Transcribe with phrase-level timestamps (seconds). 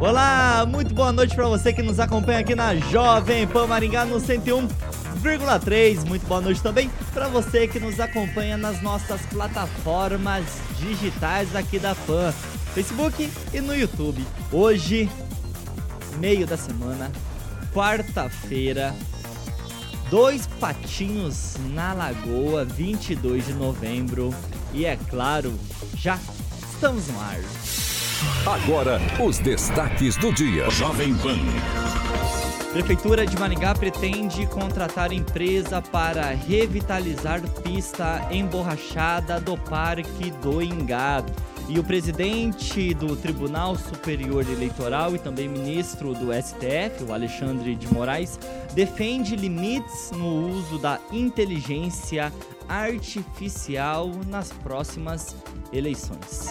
[0.00, 4.16] Olá, muito boa noite para você que nos acompanha aqui na Jovem Pan Maringá no
[4.16, 6.08] 101,3.
[6.08, 10.46] Muito boa noite também para você que nos acompanha nas nossas plataformas
[10.78, 12.32] digitais aqui da Pan,
[12.72, 14.24] Facebook e no YouTube.
[14.50, 15.06] Hoje,
[16.16, 17.12] meio da semana,
[17.74, 18.94] quarta-feira,
[20.08, 24.34] dois patinhos na Lagoa, 22 de novembro.
[24.72, 25.52] E é claro,
[25.94, 26.18] já
[26.72, 27.89] estamos no ar.
[28.46, 30.68] Agora, os destaques do dia.
[30.70, 31.38] Jovem Pan.
[32.72, 41.24] Prefeitura de Maringá pretende contratar empresa para revitalizar pista emborrachada do Parque do Ingá.
[41.68, 47.92] E o presidente do Tribunal Superior Eleitoral e também ministro do STF, o Alexandre de
[47.92, 48.38] Moraes,
[48.74, 52.32] defende limites no uso da inteligência
[52.68, 55.34] artificial nas próximas
[55.72, 56.50] eleições.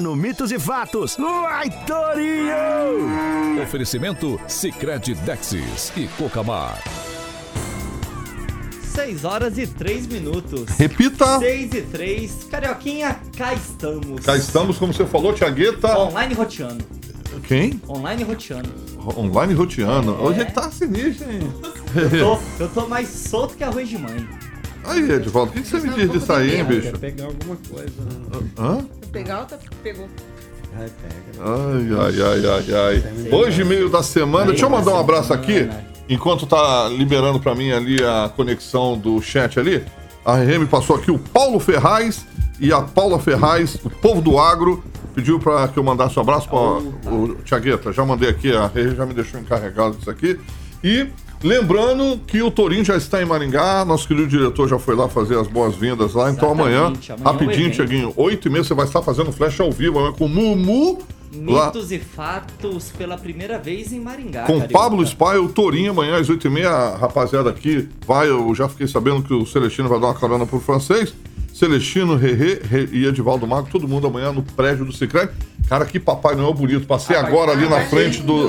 [0.00, 1.16] no Mitos e Fatos.
[1.16, 3.62] Vai, Torinho!
[3.62, 6.82] Oferecimento Cicred Dexis e Cocamar.
[8.94, 10.64] 6 horas e 3 minutos.
[10.76, 11.38] Repita.
[11.38, 12.44] 6 e 3.
[12.50, 14.24] Carioquinha, cá estamos.
[14.24, 15.98] Cá estamos, como você falou, Tiagueta.
[15.98, 16.84] Online roteando.
[17.46, 17.80] Quem?
[17.88, 18.70] Online roteando.
[19.16, 20.12] Online roteando.
[20.12, 20.18] É.
[20.18, 21.40] Hoje ele tá sinistro, hein?
[21.94, 24.28] Eu tô, eu tô mais solto que arroz de mãe.
[24.88, 26.92] Aí, Edvaldo, o que, que você me diz disso aí, hein, bicho?
[26.92, 27.92] Quer pegar alguma coisa.
[28.58, 28.86] Hã?
[29.12, 30.08] Pegar outra, pegou.
[30.76, 33.32] Ai, ai, ai, ai, ai.
[33.32, 35.68] Hoje, meio da semana, deixa eu mandar um abraço aqui,
[36.08, 39.84] enquanto tá liberando pra mim ali a conexão do chat ali.
[40.24, 42.26] A RM passou aqui o Paulo Ferraz
[42.60, 44.82] e a Paula Ferraz, o povo do agro,
[45.14, 46.58] pediu para que eu mandasse um abraço para
[47.12, 47.92] o Tiagueta.
[47.92, 50.38] Já mandei aqui, a RM já me deixou encarregado disso aqui.
[50.82, 51.08] E
[51.42, 55.38] Lembrando que o Torinho já está em Maringá, nosso querido diretor já foi lá fazer
[55.38, 56.30] as boas-vindas lá.
[56.30, 59.98] Então amanhã, amanhã rapidinho, Tiaguinho, 8 e meia você vai estar fazendo flash ao vivo
[59.98, 60.98] amanhã com o Mumu.
[61.30, 61.96] Mitos lá.
[61.96, 64.44] e fatos pela primeira vez em Maringá.
[64.44, 64.72] Com Carioca.
[64.72, 68.28] Pablo Spy, o Torinho, amanhã às 8 e meia, rapaziada aqui vai.
[68.28, 71.14] Eu já fiquei sabendo que o Celestino vai dar uma carona pro francês.
[71.52, 75.30] Celestino, Rerê Re, e Edivaldo Mago, todo mundo amanhã no prédio do Cicred.
[75.68, 76.86] Cara, que Papai Noel bonito.
[76.86, 78.48] Passei agora ali na frente do,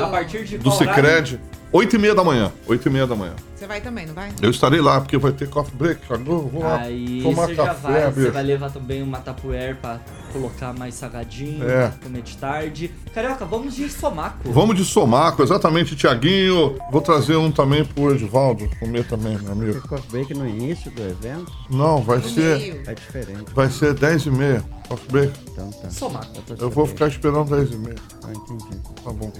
[0.59, 1.39] do Cicred.
[1.71, 2.51] 8 e meia da manhã.
[2.67, 3.33] 8 e meia da manhã.
[3.55, 4.33] Você vai também, não vai?
[4.41, 6.19] Eu estarei lá, porque vai ter coffee break, cara.
[6.19, 9.99] vou lá Aí tomar você café, já vai, Você vai levar também uma tapuer pra
[10.33, 11.91] colocar mais salgadinho, é.
[12.01, 12.91] comer de tarde.
[13.13, 14.51] Carioca, vamos de somaco.
[14.51, 16.77] Vamos de somaco, exatamente, Tiaguinho.
[16.91, 19.73] Vou trazer um também pro Edivaldo comer também, meu amigo.
[19.73, 21.51] Tem coffee break no início do evento?
[21.69, 22.57] Não, vai no ser...
[22.57, 22.83] Meio.
[22.87, 23.53] É diferente.
[23.53, 24.63] Vai ser 10 e meia.
[24.87, 25.33] Coffee break.
[25.51, 25.89] Então tá.
[25.91, 26.31] Somaco.
[26.49, 27.95] Eu, eu vou ficar esperando 10 e meia.
[28.23, 28.81] Ah, entendi.
[29.03, 29.31] Tá bom.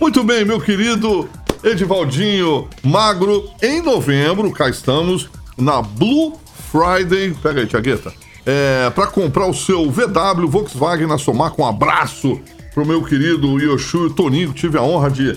[0.00, 1.28] Muito bem, meu querido
[1.66, 3.50] Edivaldinho Magro.
[3.60, 5.28] Em novembro, cá estamos
[5.58, 6.38] na Blue
[6.70, 7.34] Friday.
[7.42, 8.12] Pega aí, Tiagueta.
[8.46, 12.40] É, para comprar o seu VW Volkswagen na Somar, com um abraço
[12.72, 14.52] pro meu querido Yoshu Toninho.
[14.52, 15.36] Tive a honra de,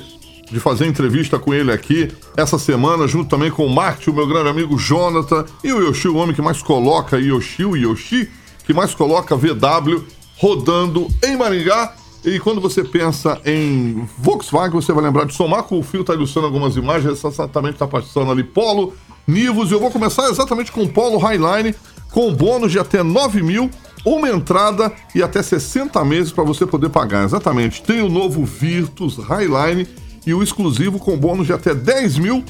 [0.51, 4.27] de fazer entrevista com ele aqui essa semana, junto também com o Marte, o meu
[4.27, 8.29] grande amigo Jonathan, e o Yoshi, o homem que mais coloca Yoshi, o Yoshi,
[8.67, 10.05] que mais coloca VW
[10.37, 11.95] rodando em Maringá.
[12.23, 15.77] E quando você pensa em Volkswagen, você vai lembrar de Somaco.
[15.77, 18.93] O Fio está ilustrando algumas imagens, exatamente está passando ali Polo,
[19.25, 19.71] Nivus.
[19.71, 21.73] E eu vou começar exatamente com o Polo Highline,
[22.11, 23.69] com bônus de até 9 mil,
[24.05, 27.23] uma entrada e até 60 meses para você poder pagar.
[27.23, 27.81] Exatamente.
[27.81, 29.87] Tem o novo Virtus Highline
[30.25, 32.43] e o exclusivo com bônus de até 10 mil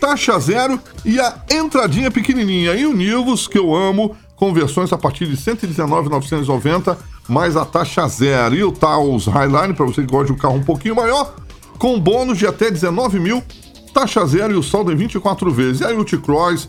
[0.00, 2.72] taxa zero e a entradinha pequenininha.
[2.72, 6.98] E o Nivus, que eu amo, com versões a partir de R$ 119,990,
[7.30, 8.54] mais a taxa zero.
[8.54, 11.34] E o Taos Highline, para você que gosta de um carro um pouquinho maior,
[11.78, 13.42] com bônus de até 19 mil,
[13.94, 15.80] taxa zero e o saldo em 24 vezes.
[15.80, 16.68] E aí o T-Cross,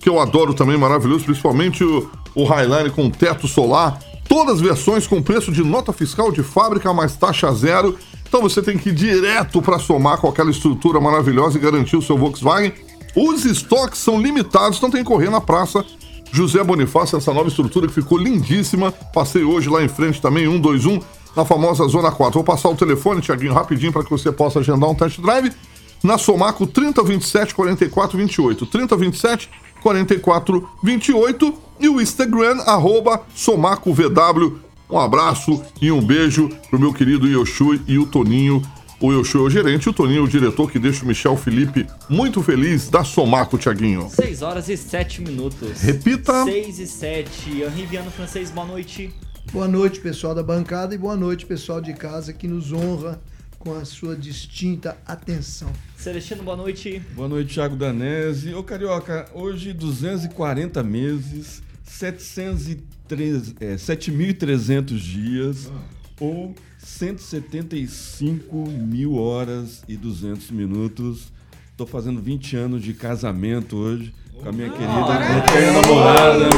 [0.00, 3.98] que eu adoro também, maravilhoso, principalmente o, o Highline com teto solar,
[4.28, 7.98] todas as versões com preço de nota fiscal de fábrica mais taxa zero.
[8.28, 12.02] Então você tem que ir direto para somar com aquela estrutura maravilhosa e garantir o
[12.02, 12.72] seu Volkswagen.
[13.16, 15.84] Os estoques são limitados, então tem que correr na praça
[16.32, 18.92] José Bonifácio, essa nova estrutura que ficou lindíssima.
[18.92, 21.00] Passei hoje lá em frente também, 121,
[21.34, 22.34] na famosa Zona 4.
[22.34, 25.52] Vou passar o telefone, Tiaguinho, rapidinho, para que você possa agendar um test drive.
[26.02, 28.66] Na Somaco 3027 44 28.
[28.66, 29.50] 3027
[29.82, 34.60] 44 28 e o Instagram, arroba SomacoVW.
[34.88, 38.62] Um abraço e um beijo pro meu querido Yoshui e o Toninho.
[38.98, 41.86] O Yoshui é o gerente, o Toninho é o diretor que deixa o Michel Felipe
[42.08, 44.08] muito feliz da Somaco, Tiaguinho.
[44.08, 45.82] 6 horas e 7 minutos.
[45.82, 46.44] Repita.
[46.44, 47.50] 6 e 7.
[47.62, 49.12] Henri Viano Francês, boa noite.
[49.52, 53.20] Boa noite, pessoal da bancada, e boa noite, pessoal de casa que nos honra
[53.58, 55.70] com a sua distinta atenção.
[55.94, 57.02] Celestino, boa noite.
[57.14, 58.54] Boa noite, Thiago Danese.
[58.54, 65.70] Ô, Carioca, hoje 240 meses, 703, é, 7.300 dias,
[66.18, 66.54] ou
[66.86, 71.32] 175 mil horas e 200 minutos.
[71.76, 74.92] Tô fazendo 20 anos de casamento hoje com a minha querida
[75.38, 76.48] eterna namorada,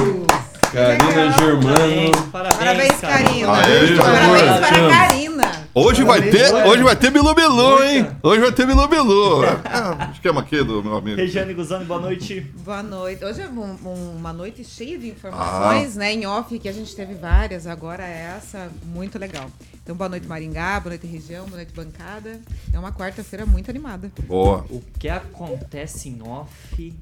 [0.70, 2.28] Karina Germano.
[2.30, 3.25] Parabéns, Parabéns, cara.
[3.25, 3.52] Karina.
[3.52, 5.68] Aê, Parabéns para a Karina.
[5.80, 8.06] Hoje vai ter, hoje vai ter Bilu Bilu, hein?
[8.20, 9.44] Hoje vai ter Bilu Bilu.
[9.44, 11.16] É, esquema aqui do meu amigo.
[11.16, 12.40] Regiane Guzani, boa noite.
[12.64, 13.25] Boa noite.
[13.25, 16.12] Hoje é um- um- uma noite cheia de informações, né?
[16.12, 19.48] Em off, que a gente teve várias, agora é essa, muito legal.
[19.80, 22.40] Então, boa noite, Maringá, boa noite, região, boa noite, bancada.
[22.72, 24.10] É uma quarta-feira muito animada.
[24.26, 24.64] Boa.
[24.70, 26.92] O que acontece em off,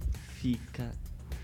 [0.41, 0.91] fica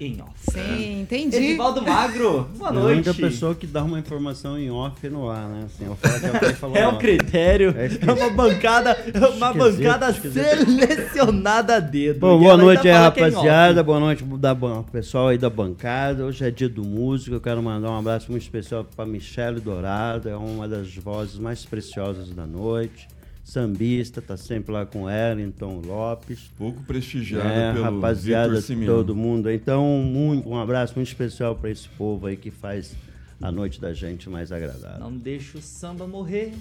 [0.00, 0.30] em off.
[0.50, 1.36] Sim, entendi.
[1.36, 2.94] Edivaldo Magro, boa A noite.
[3.08, 5.64] única pessoa que dá uma informação em off no ar, né?
[5.66, 9.50] Assim, eu falo que alguém falou É um critério, É é, uma bancada, é uma
[9.50, 10.42] Esquisito, bancada esquisito.
[10.42, 12.20] selecionada a dedo.
[12.20, 13.82] Bom, boa noite aí, é rapaziada.
[13.82, 14.54] Boa noite da
[14.90, 16.24] pessoal aí da bancada.
[16.24, 17.36] Hoje é dia do músico.
[17.36, 20.28] Eu quero mandar um abraço muito especial para Michele Dourado.
[20.28, 23.08] É uma das vozes mais preciosas da noite.
[23.44, 26.50] Sambista, tá sempre lá com Wellington Lopes.
[26.56, 29.50] Pouco prestigiada É, pelo rapaziada, todo mundo.
[29.50, 32.94] Então, muito- um abraço muito especial para esse povo aí que faz
[33.40, 35.00] a noite da gente mais agradável.
[35.00, 36.52] Não deixa o samba morrer,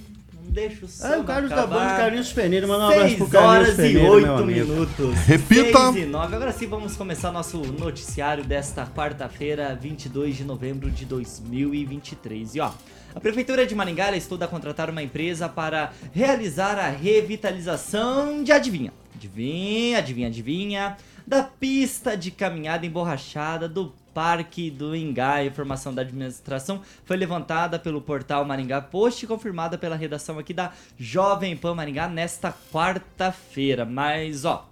[0.44, 1.80] não deixa o samba Ah, o Carlos da acabar.
[1.80, 2.68] Banda, Carlinhos Peneira.
[2.68, 4.68] Manda um abraço pro 6 Carlinhos horas e Peneira, meu 8 amigo.
[4.74, 5.16] minutos.
[5.26, 5.92] Repita.
[5.94, 6.36] 6 e 9.
[6.36, 12.56] Agora sim, vamos começar nosso noticiário desta quarta-feira, 22 de novembro de 2023.
[12.56, 12.72] E ó,
[13.16, 18.92] a Prefeitura de Maringá estuda contratar uma empresa para realizar a revitalização de adivinha.
[19.16, 20.98] Adivinha, adivinha, adivinha.
[21.26, 25.36] Da pista de caminhada emborrachada do Parque do Ingá.
[25.36, 30.54] A informação da administração foi levantada pelo portal Maringá Post e confirmada pela redação aqui
[30.54, 33.86] da Jovem Pan Maringá nesta quarta-feira.
[33.86, 34.68] Mas, ó,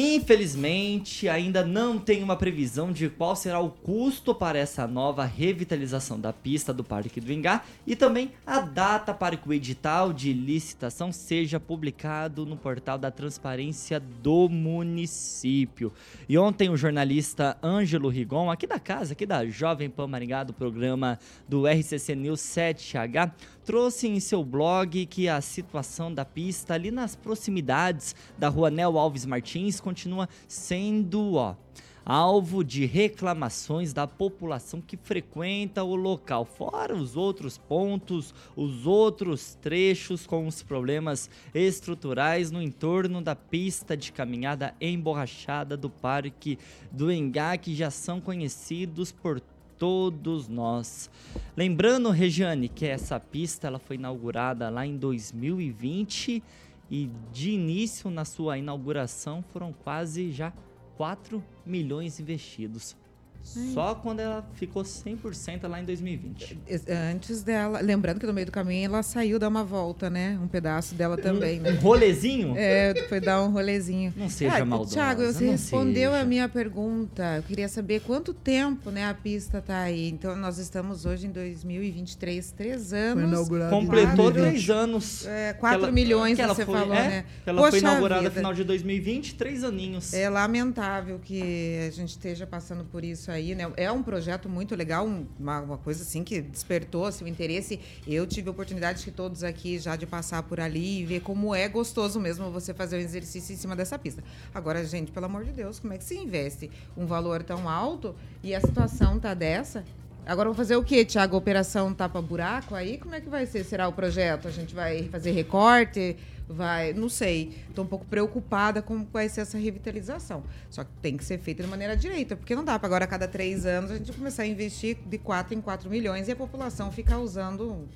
[0.00, 6.20] Infelizmente, ainda não tem uma previsão de qual será o custo para essa nova revitalização
[6.20, 10.32] da pista do Parque do Ingá e também a data para que o edital de
[10.32, 15.92] licitação seja publicado no portal da transparência do município.
[16.28, 20.52] E ontem o jornalista Ângelo Rigon, aqui da casa, aqui da Jovem Pan Maringá, do
[20.52, 23.32] programa do RCC News 7H,
[23.68, 28.98] trouxe em seu blog que a situação da pista ali nas proximidades da rua Nel
[28.98, 31.54] Alves Martins continua sendo, ó,
[32.02, 39.54] alvo de reclamações da população que frequenta o local, fora os outros pontos, os outros
[39.60, 46.58] trechos com os problemas estruturais no entorno da pista de caminhada emborrachada do Parque
[46.90, 49.42] do Engá, que já são conhecidos por
[49.78, 51.08] todos nós.
[51.56, 56.42] Lembrando, Regiane, que essa pista ela foi inaugurada lá em 2020
[56.90, 60.52] e de início na sua inauguração foram quase já
[60.96, 62.96] 4 milhões investidos.
[63.42, 66.58] Só quando ela ficou 100% lá em 2020.
[66.66, 70.38] Es- Antes dela, lembrando que no meio do caminho ela saiu dar uma volta, né?
[70.42, 71.70] Um pedaço dela também, Um né?
[71.80, 72.54] rolezinho?
[72.58, 74.12] É, foi dar um rolezinho.
[74.14, 76.22] Não seja maldosa, Tiago, você não respondeu seja.
[76.22, 77.36] a minha pergunta.
[77.38, 80.08] Eu queria saber quanto tempo, né, a pista tá aí.
[80.10, 83.30] Então, nós estamos hoje em 2023, três Foi anos.
[83.30, 84.50] inaugurado Completou em 2020.
[84.50, 85.26] três anos.
[85.26, 87.24] É, que 4 ela- milhões, que ela você foi- falou, é, né?
[87.44, 90.12] que ela foi Poxa inaugurada no final de 2020, três aninhos.
[90.12, 93.70] É lamentável que a gente esteja passando por isso isso aí, né?
[93.76, 97.78] É um projeto muito legal, um- uma, uma coisa assim que despertou assim, o interesse.
[98.06, 101.54] Eu tive a oportunidade que todos aqui já de passar por ali e ver como
[101.54, 104.24] é gostoso mesmo você fazer um exercício em cima dessa pista.
[104.54, 108.14] Agora, gente, pelo amor de Deus, como é que se investe um valor tão alto
[108.42, 109.84] e a situação tá dessa?
[110.26, 111.36] Agora vou fazer o quê, Tiago?
[111.36, 112.98] Operação tapa-buraco aí?
[112.98, 113.64] Como é que vai ser?
[113.64, 114.46] Será o projeto?
[114.46, 116.16] A gente vai fazer recorte?
[116.48, 116.92] Vai.
[116.92, 117.52] Não sei.
[117.68, 120.42] Estou um pouco preocupada com como vai ser essa revitalização.
[120.70, 123.08] Só que tem que ser feita de maneira direita, porque não dá para agora, a
[123.08, 126.36] cada três anos, a gente começar a investir de 4 em 4 milhões e a
[126.36, 127.88] população ficar usando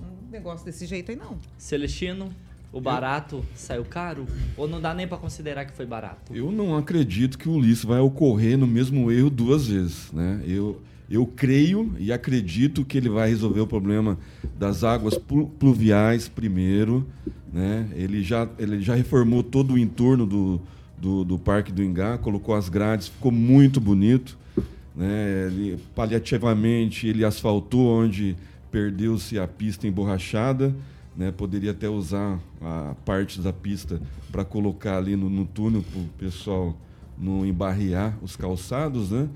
[0.00, 1.38] um negócio desse jeito aí, não.
[1.58, 2.30] Celestino,
[2.72, 4.26] o barato saiu caro?
[4.56, 6.34] Ou não dá nem pra considerar que foi barato?
[6.34, 10.42] Eu não acredito que o Ulisses vai ocorrer no mesmo erro duas vezes, né?
[10.46, 14.18] Eu, eu creio e acredito que ele vai resolver o problema
[14.58, 17.06] das águas plu- pluviais primeiro,
[17.52, 17.88] né?
[17.94, 20.60] Ele já, ele já reformou todo o entorno do,
[20.98, 24.38] do, do Parque do Ingá, colocou as grades, ficou muito bonito,
[24.96, 25.46] né?
[25.46, 28.36] Ele, paliativamente, ele asfaltou onde
[28.70, 30.74] perdeu-se a pista emborrachada,
[31.16, 31.30] né?
[31.30, 34.00] Poderia até usar a parte da pista
[34.32, 36.76] para colocar ali no, no túnel para o pessoal
[37.16, 39.28] não embarrear os calçados, né?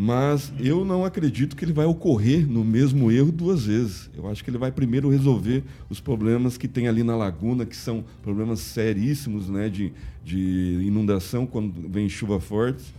[0.00, 4.08] Mas eu não acredito que ele vai ocorrer no mesmo erro duas vezes.
[4.16, 7.74] Eu acho que ele vai primeiro resolver os problemas que tem ali na laguna, que
[7.74, 9.92] são problemas seríssimos né, de,
[10.24, 12.94] de inundação quando vem chuva forte,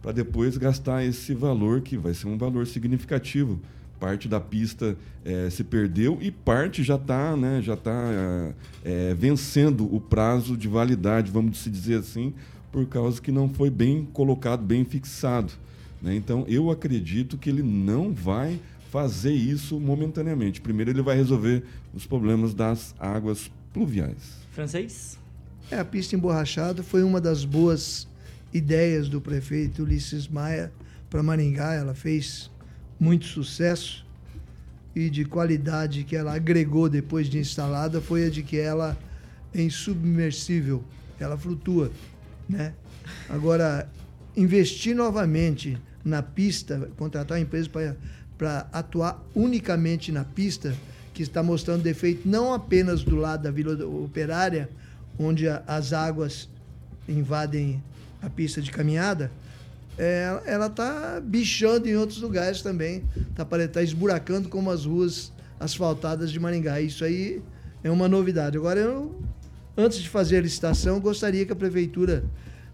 [0.00, 3.58] para depois gastar esse valor, que vai ser um valor significativo.
[3.98, 9.92] Parte da pista eh, se perdeu e parte já está né, já tá, eh, vencendo
[9.92, 12.32] o prazo de validade, vamos dizer assim,
[12.70, 15.52] por causa que não foi bem colocado, bem fixado.
[16.04, 16.14] Né?
[16.14, 20.60] Então, eu acredito que ele não vai fazer isso momentaneamente.
[20.60, 24.36] Primeiro, ele vai resolver os problemas das águas pluviais.
[24.52, 25.18] Francês?
[25.70, 28.06] É, a pista emborrachada foi uma das boas
[28.52, 30.70] ideias do prefeito Ulisses Maia
[31.08, 31.72] para Maringá.
[31.72, 32.50] Ela fez
[33.00, 34.06] muito sucesso
[34.94, 38.96] e de qualidade que ela agregou depois de instalada foi a de que ela
[39.54, 40.84] é insubmersível,
[41.18, 41.90] ela flutua,
[42.48, 42.74] né?
[43.28, 43.88] Agora,
[44.36, 47.70] investir novamente na pista, contratar uma empresa
[48.36, 50.74] para atuar unicamente na pista,
[51.12, 54.68] que está mostrando defeito não apenas do lado da Vila Operária,
[55.18, 56.48] onde a- as águas
[57.08, 57.82] invadem
[58.20, 59.30] a pista de caminhada,
[59.96, 63.04] é, ela está bichando em outros lugares também.
[63.30, 66.80] Está tá esburacando como as ruas asfaltadas de Maringá.
[66.80, 67.40] Isso aí
[67.82, 68.56] é uma novidade.
[68.56, 69.14] Agora, eu,
[69.76, 72.24] antes de fazer a licitação, gostaria que a prefeitura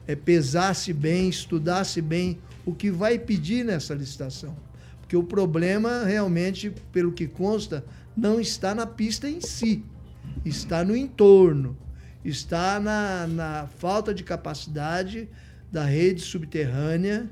[0.09, 4.57] eh, pesasse bem, estudasse bem o que vai pedir nessa licitação.
[5.01, 7.85] Porque o problema, realmente, pelo que consta,
[8.17, 9.85] não está na pista em si,
[10.45, 11.77] está no entorno,
[12.25, 15.29] está na, na falta de capacidade
[15.73, 17.29] da rede subterrânea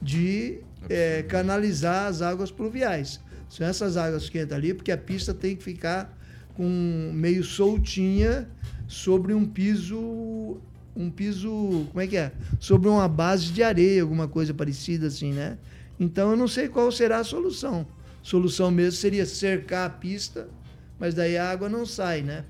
[0.00, 3.20] de eh, canalizar as águas pluviais.
[3.48, 6.16] São essas águas que entram ali, porque a pista tem que ficar
[6.54, 8.48] com meio soltinha
[8.86, 10.60] sobre um piso
[10.94, 12.32] um piso, como é que é?
[12.58, 15.56] Sobre uma base de areia, alguma coisa parecida assim, né?
[15.98, 17.86] Então eu não sei qual será a solução.
[18.22, 20.48] Solução mesmo seria cercar a pista,
[20.98, 22.44] mas daí a água não sai, né?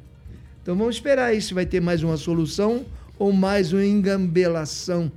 [0.63, 2.85] Então vamos esperar aí se vai ter mais uma solução
[3.19, 5.11] ou mais uma engambelação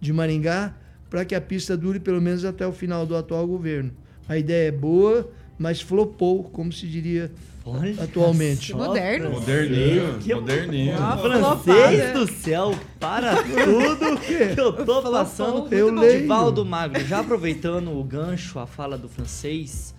[0.00, 0.74] de Maringá
[1.10, 3.92] para que a pista dure pelo menos até o final do atual governo.
[4.28, 7.30] A ideia é boa, mas flopou, como se diria
[7.76, 8.72] Olha atualmente.
[8.72, 9.30] só, Moderno.
[9.30, 10.94] Moderninho, Que- moderninho.
[10.98, 14.18] Ah, Francês do céu, para tudo
[14.54, 15.72] que eu tô passando.
[15.74, 16.22] Eu leio.
[16.22, 19.94] Divaldo Magro, já aproveitando o gancho, a fala do francês,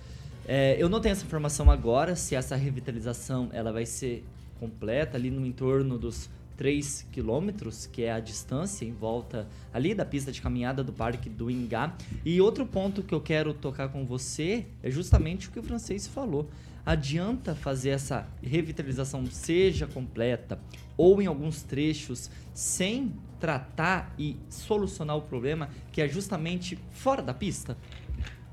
[0.48, 4.24] é, eu não tenho essa informação agora, se essa revitalização ela vai ser
[4.60, 10.04] completa ali no entorno dos 3 quilômetros, que é a distância em volta ali da
[10.04, 11.96] pista de caminhada do Parque do Ingá.
[12.26, 16.06] E outro ponto que eu quero tocar com você é justamente o que o francês
[16.06, 16.50] falou.
[16.86, 20.60] Adianta fazer essa revitalização seja completa
[20.98, 27.34] ou em alguns trechos sem tratar e solucionar o problema que é justamente fora da
[27.34, 27.78] pista?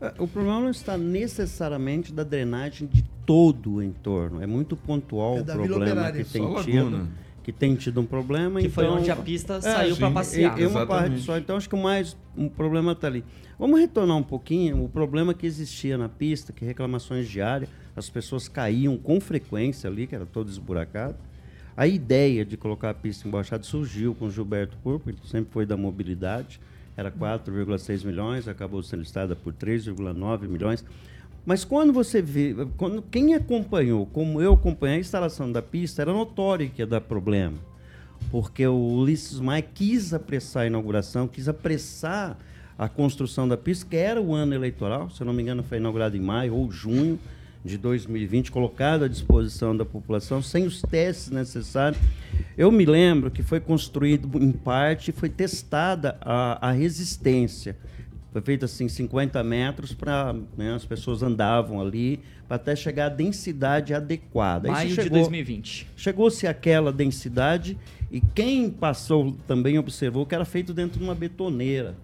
[0.00, 4.42] É, O problema não está necessariamente da drenagem de todo o entorno.
[4.42, 6.62] É muito pontual É o problema que tem laguna.
[6.62, 7.08] tido,
[7.42, 8.60] que tem tido um problema.
[8.60, 10.60] Que foi então- onde a pista É, saiu para passear.
[10.60, 11.36] E uma parte só.
[11.38, 13.24] Então acho que o mais um problema está ali.
[13.58, 18.48] Vamos retornar um pouquinho o problema que existia na pista, que reclamações diárias, as pessoas
[18.48, 21.16] caíam com frequência ali, que era todo esburacado.
[21.76, 25.76] A ideia de colocar a pista embaixada surgiu com Gilberto Purpo, ele sempre foi da
[25.76, 26.60] mobilidade,
[26.96, 30.84] era 4,6 milhões, acabou sendo listada por 3,9 milhões.
[31.44, 36.12] Mas quando você vê, quando, quem acompanhou, como eu acompanhei a instalação da pista, era
[36.12, 37.58] notório que ia dar problema
[38.30, 42.36] porque o Ulisses Maia quis apressar a inauguração, quis apressar
[42.78, 45.78] a construção da pista, que era o ano eleitoral, se eu não me engano foi
[45.78, 47.18] inaugurado em maio ou junho
[47.66, 52.00] de 2020, colocado à disposição da população, sem os testes necessários.
[52.56, 57.76] Eu me lembro que foi construído em parte, foi testada a, a resistência.
[58.32, 63.08] Foi feito assim 50 metros para né, as pessoas andavam ali para até chegar à
[63.08, 64.70] densidade adequada.
[64.70, 65.86] Maio chegou, de 2020.
[65.96, 67.78] Chegou-se àquela densidade
[68.10, 71.96] e quem passou também observou que era feito dentro de uma betoneira.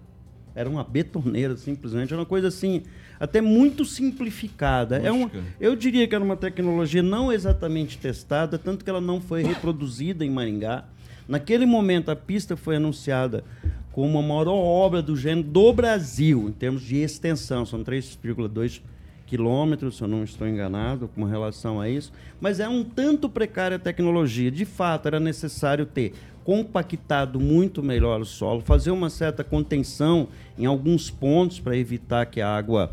[0.55, 2.13] Era uma betoneira, simplesmente.
[2.13, 2.83] Era uma coisa assim,
[3.19, 4.97] até muito simplificada.
[4.97, 9.19] É uma, eu diria que era uma tecnologia não exatamente testada, tanto que ela não
[9.19, 10.85] foi reproduzida em Maringá.
[11.27, 13.43] Naquele momento, a pista foi anunciada
[13.91, 17.65] como a maior obra do gênero do Brasil, em termos de extensão.
[17.65, 18.81] São 3,2
[19.25, 22.11] quilômetros, se eu não estou enganado, com relação a isso.
[22.41, 24.51] Mas é um tanto precária a tecnologia.
[24.51, 30.65] De fato, era necessário ter compactado muito melhor o solo, fazer uma certa contenção em
[30.65, 32.91] alguns pontos para evitar que a água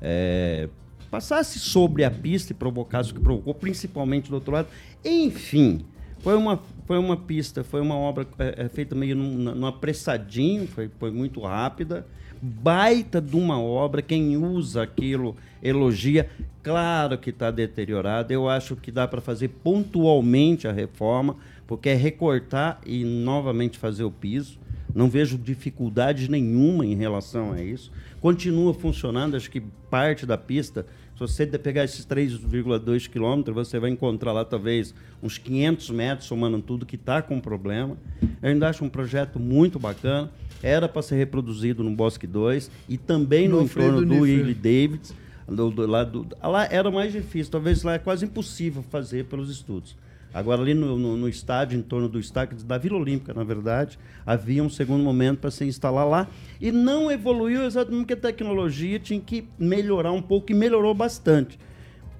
[0.00, 0.68] é,
[1.10, 4.68] passasse sobre a pista e provocasse o que provocou, principalmente do outro lado.
[5.04, 5.84] Enfim,
[6.20, 10.88] foi uma, foi uma pista, foi uma obra é, é, feita meio num, apressadinho, foi,
[10.98, 12.06] foi muito rápida.
[12.40, 16.28] Baita de uma obra, quem usa aquilo elogia.
[16.62, 21.36] Claro que está deteriorado, eu acho que dá para fazer pontualmente a reforma,
[21.72, 24.58] porque é recortar e novamente fazer o piso.
[24.94, 27.90] Não vejo dificuldade nenhuma em relação a isso.
[28.20, 33.88] Continua funcionando, acho que parte da pista se você pegar esses 3,2 quilômetros, você vai
[33.88, 37.96] encontrar lá talvez uns 500 metros, somando tudo que está com problema.
[38.42, 40.30] Eu ainda acho um projeto muito bacana.
[40.62, 45.14] Era para ser reproduzido no Bosque 2 e também no, no entorno do Willie Davids.
[45.48, 49.50] Do, do, lá, do, lá era mais difícil, talvez lá é quase impossível fazer pelos
[49.50, 49.96] estudos.
[50.34, 53.98] Agora, ali no, no, no, estádio, em torno do estádio da Vila Olímpica, na verdade,
[54.24, 56.26] havia um segundo momento para se instalar lá.
[56.60, 61.58] E não evoluiu exatamente porque a tecnologia tinha que melhorar um pouco e melhorou bastante.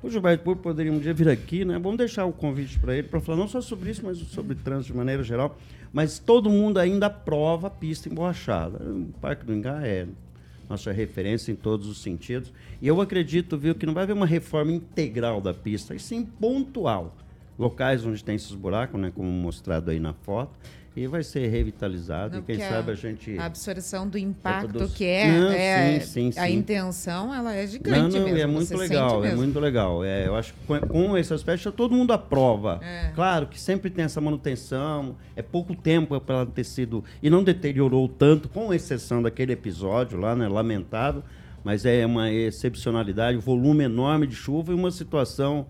[0.02, 1.78] O Gilberto Puro poderia um dia vir aqui, né?
[1.78, 4.92] Vamos deixar o convite para ele para falar não só sobre isso, mas sobre trânsito
[4.92, 5.56] de maneira geral.
[5.92, 8.82] Mas todo mundo ainda aprova a pista emborrachada.
[8.84, 10.06] O Parque do Ingá é
[10.68, 12.52] nossa referência em todos os sentidos.
[12.80, 16.24] E eu acredito, viu, que não vai haver uma reforma integral da pista, e sim
[16.24, 17.14] pontual
[17.58, 20.58] locais onde tem esses buracos, né, como mostrado aí na foto,
[20.94, 22.34] e vai ser revitalizado.
[22.34, 23.38] Não, e quem sabe a, a, gente.
[23.38, 24.94] A absorção do impacto todos...
[24.94, 26.54] que é, não, é sim, sim, a sim.
[26.54, 28.38] intenção, ela é gigante não, não, mesmo.
[28.38, 30.04] É muito legal, é muito legal.
[30.04, 32.78] É, eu acho que com, com esse aspecto todo mundo aprova.
[32.82, 33.10] É.
[33.14, 37.02] Claro que sempre tem essa manutenção, é pouco tempo para ela ter sido.
[37.22, 40.46] E não deteriorou tanto, com exceção daquele episódio lá, né?
[40.46, 41.22] Lamentável,
[41.64, 45.66] mas é uma excepcionalidade, volume enorme de chuva e uma situação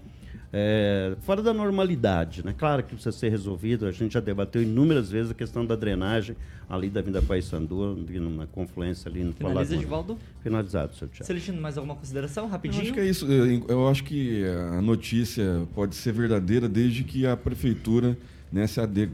[0.53, 2.45] é, fora da normalidade.
[2.45, 2.55] Né?
[2.57, 6.37] Claro que precisa ser resolvido, a gente já debateu inúmeras vezes a questão da drenagem
[6.69, 7.97] ali da Vinda Paissandu,
[8.37, 10.19] na confluência ali no Finaliza, Edivaldo?
[10.43, 11.25] Finalizado, seu Tiago.
[11.25, 12.81] Celestino, mais alguma consideração, rapidinho?
[12.81, 13.27] Eu acho que é isso.
[13.69, 18.17] Eu, acho que a notícia pode ser verdadeira desde que a prefeitura
[18.51, 19.13] né, se adeque,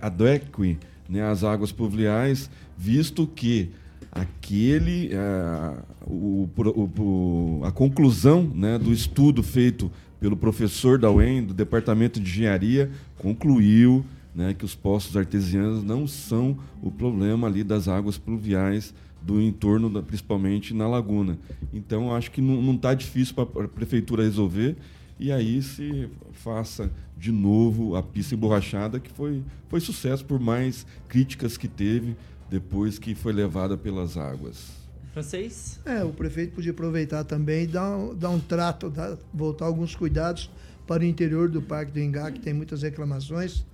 [0.00, 3.70] adeque né, às águas pluviais, visto que
[4.10, 11.54] aquele é, o, o, a conclusão né, do estudo feito pelo professor da UEM, do
[11.54, 14.04] Departamento de Engenharia, concluiu
[14.34, 19.90] né, que os poços artesianos não são o problema ali das águas pluviais do entorno,
[19.90, 21.38] da, principalmente na laguna.
[21.72, 24.76] Então, acho que não está difícil para a prefeitura resolver
[25.18, 30.86] e aí se faça de novo a pista emborrachada, que foi, foi sucesso por mais
[31.08, 32.14] críticas que teve
[32.48, 34.77] depois que foi levada pelas águas
[35.18, 35.80] francês?
[35.84, 39.94] É, o prefeito podia aproveitar também e dar um, dar um trato, dar, voltar alguns
[39.94, 40.50] cuidados
[40.86, 43.64] para o interior do Parque do Engá, que tem muitas reclamações.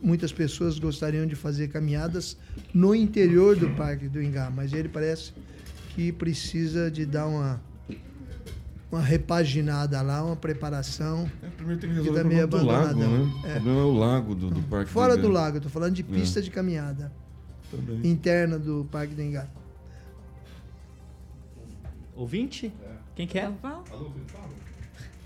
[0.00, 2.38] Muitas pessoas gostariam de fazer caminhadas
[2.72, 5.32] no interior do Parque do Engá, mas ele parece
[5.94, 7.68] que precisa de dar uma
[8.90, 11.30] uma repaginada lá, uma preparação.
[11.42, 13.32] É, primeiro tem que resolver que tá o problema do lago, né?
[13.44, 13.48] É.
[13.48, 16.02] O problema é o lago do, do Parque Fora do, do lago, estou falando de
[16.02, 16.42] pista é.
[16.42, 17.12] de caminhada.
[17.70, 18.00] Também.
[18.10, 19.46] Interna do Parque do Engá.
[22.18, 22.72] Ouvinte?
[22.82, 22.88] É.
[23.14, 23.44] Quem quer?
[23.44, 23.52] É?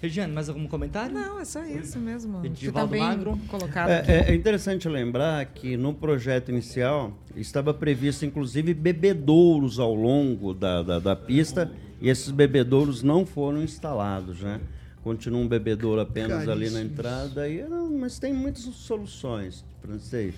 [0.03, 1.15] Regiane, mais algum comentário?
[1.15, 2.45] Não, é só isso mesmo.
[2.45, 3.39] Edivaldo tá Magro.
[3.49, 9.95] Colocado é, é, é, interessante lembrar que no projeto inicial estava previsto, inclusive, bebedouros ao
[9.95, 14.61] longo da, da, da pista e esses bebedouros não foram instalados, né?
[15.03, 20.35] Continua um bebedouro apenas ali na entrada, e, não, mas tem muitas soluções, francês.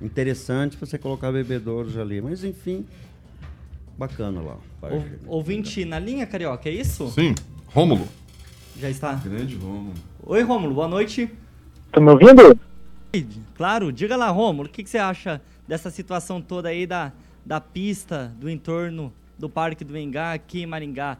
[0.00, 2.86] Interessante você colocar bebedouros ali, mas enfim,
[3.98, 4.56] bacana lá.
[5.26, 7.08] O, ouvinte na linha, Carioca, é isso?
[7.10, 7.34] Sim.
[7.66, 8.06] Rômulo.
[8.78, 9.14] Já está.
[9.14, 9.94] Grande Rômulo.
[10.24, 11.28] Oi, Rômulo, boa noite.
[11.90, 12.58] Tá me ouvindo?
[13.56, 17.12] Claro, diga lá, Rômulo, o que, que você acha dessa situação toda aí da,
[17.44, 21.16] da pista, do entorno do Parque do Engá aqui em Maringá.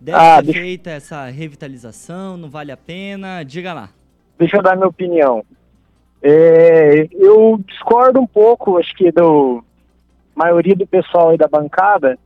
[0.00, 3.42] Deve Ah, ser deixa- feita essa revitalização, não vale a pena?
[3.42, 3.90] Diga lá.
[4.38, 5.44] Deixa eu dar minha opinião.
[6.22, 9.62] É, eu discordo um pouco, acho que do
[10.38, 12.16] maioria do pessoal aí da bancada,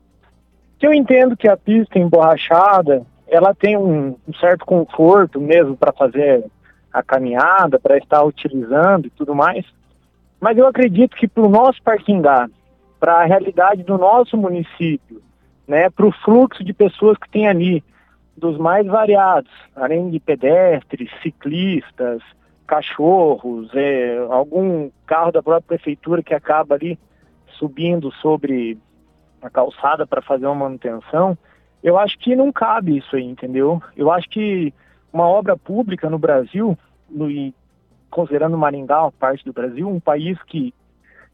[0.79, 5.93] que eu entendo que a pista emborrachada, ela tem um, um certo conforto mesmo para
[5.93, 6.45] fazer
[6.93, 9.65] a caminhada, para estar utilizando e tudo mais.
[10.39, 12.49] Mas eu acredito que para o nosso parquingá,
[13.01, 15.23] para a realidade do nosso município,
[15.67, 17.83] né, para o fluxo de pessoas que tem ali,
[18.37, 22.23] dos mais variados, além de pedestres, ciclistas,
[22.67, 26.99] cachorros, é, algum carro da própria prefeitura que acaba ali
[27.63, 28.77] subindo sobre
[29.41, 31.39] a calçada para fazer uma manutenção,
[31.81, 33.81] eu acho que não cabe isso aí, entendeu?
[33.97, 34.75] Eu acho que
[35.13, 36.77] uma obra pública no Brasil,
[37.09, 37.29] no,
[38.11, 40.75] considerando Maringá parte do Brasil, um país que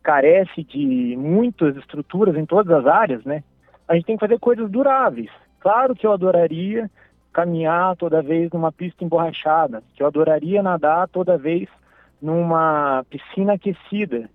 [0.03, 3.43] carece de muitas estruturas em todas as áreas, né?
[3.87, 5.31] A gente tem que fazer coisas duráveis.
[5.61, 6.91] Claro que eu adoraria
[7.33, 11.69] caminhar toda vez numa pista emborrachada, que eu adoraria nadar toda vez
[12.21, 14.29] numa piscina aquecida.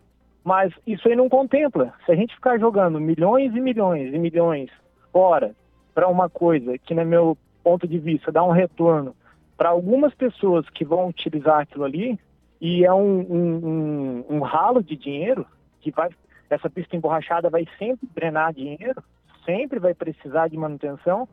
[0.43, 1.93] Mas isso aí não contempla.
[2.05, 4.69] Se a gente ficar jogando milhões e milhões e milhões
[5.11, 5.55] fora
[5.93, 9.15] para uma coisa que, no meu ponto de vista, dá um retorno
[9.57, 12.19] para algumas pessoas que vão utilizar aquilo ali,
[12.59, 15.45] e é um, um, um, um ralo de dinheiro
[15.79, 16.09] que vai.
[16.49, 19.03] Essa pista emborrachada vai sempre drenar dinheiro,
[19.45, 21.27] sempre vai precisar de manutenção.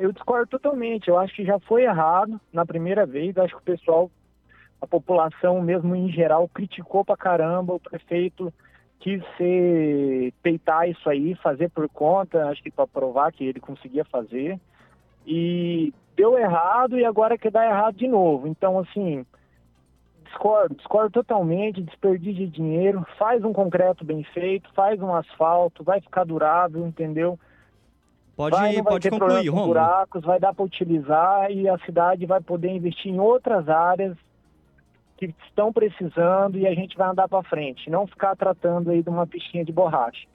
[0.00, 1.08] Eu discordo totalmente.
[1.08, 3.36] Eu acho que já foi errado na primeira vez.
[3.36, 4.10] Acho que o pessoal,
[4.80, 7.74] a população mesmo em geral, criticou pra caramba.
[7.74, 8.52] O prefeito
[9.00, 14.04] quis ser, peitar isso aí, fazer por conta, acho que para provar que ele conseguia
[14.04, 14.58] fazer.
[15.26, 18.48] E deu errado e agora quer dar errado de novo.
[18.48, 19.24] Então, assim,
[20.24, 26.00] discordo, discordo totalmente, desperdício de dinheiro, faz um concreto bem feito, faz um asfalto, vai
[26.00, 27.38] ficar durável, entendeu?
[28.36, 31.76] Pode, vai, não vai pode ter concluir, com buracos, vai dar para utilizar e a
[31.78, 34.16] cidade vai poder investir em outras áreas
[35.18, 39.10] que estão precisando e a gente vai andar para frente, não ficar tratando aí de
[39.10, 40.26] uma pistinha de borracha.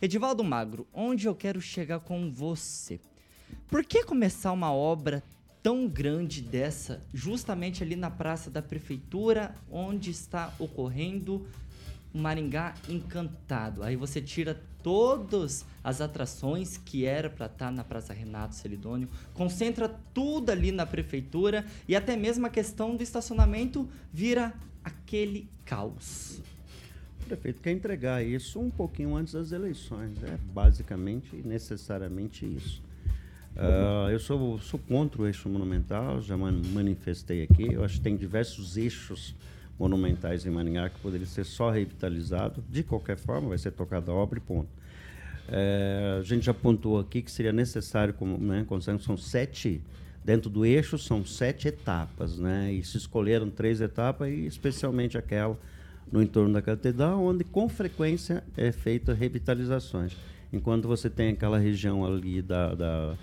[0.00, 2.98] Edivaldo Magro, onde eu quero chegar com você?
[3.66, 5.22] Por que começar uma obra
[5.62, 11.46] tão grande dessa, justamente ali na Praça da Prefeitura, onde está ocorrendo
[12.14, 13.82] o Maringá Encantado?
[13.82, 19.88] Aí você tira todas as atrações que era para estar na Praça Renato Celidônio, concentra
[20.14, 26.40] tudo ali na prefeitura e até mesmo a questão do estacionamento vira aquele caos.
[27.22, 30.22] O prefeito quer entregar isso um pouquinho antes das eleições.
[30.22, 32.82] É basicamente e necessariamente isso.
[33.56, 37.72] Ah, eu sou, sou contra o eixo monumental, já man- manifestei aqui.
[37.72, 39.34] Eu acho que tem diversos eixos
[39.78, 42.62] monumentais em Maringá que poderiam ser só revitalizados.
[42.70, 44.68] De qualquer forma, vai ser tocada a obra e ponto.
[45.48, 48.66] É, a gente já pontuou aqui que seria necessário, como, né,
[49.00, 49.80] são sete,
[50.28, 52.70] dentro do eixo são sete etapas, né?
[52.70, 55.58] E se escolheram três etapas, e especialmente aquela
[56.12, 60.14] no entorno da catedral, onde com frequência é feita revitalizações.
[60.52, 63.14] Enquanto você tem aquela região ali da, da,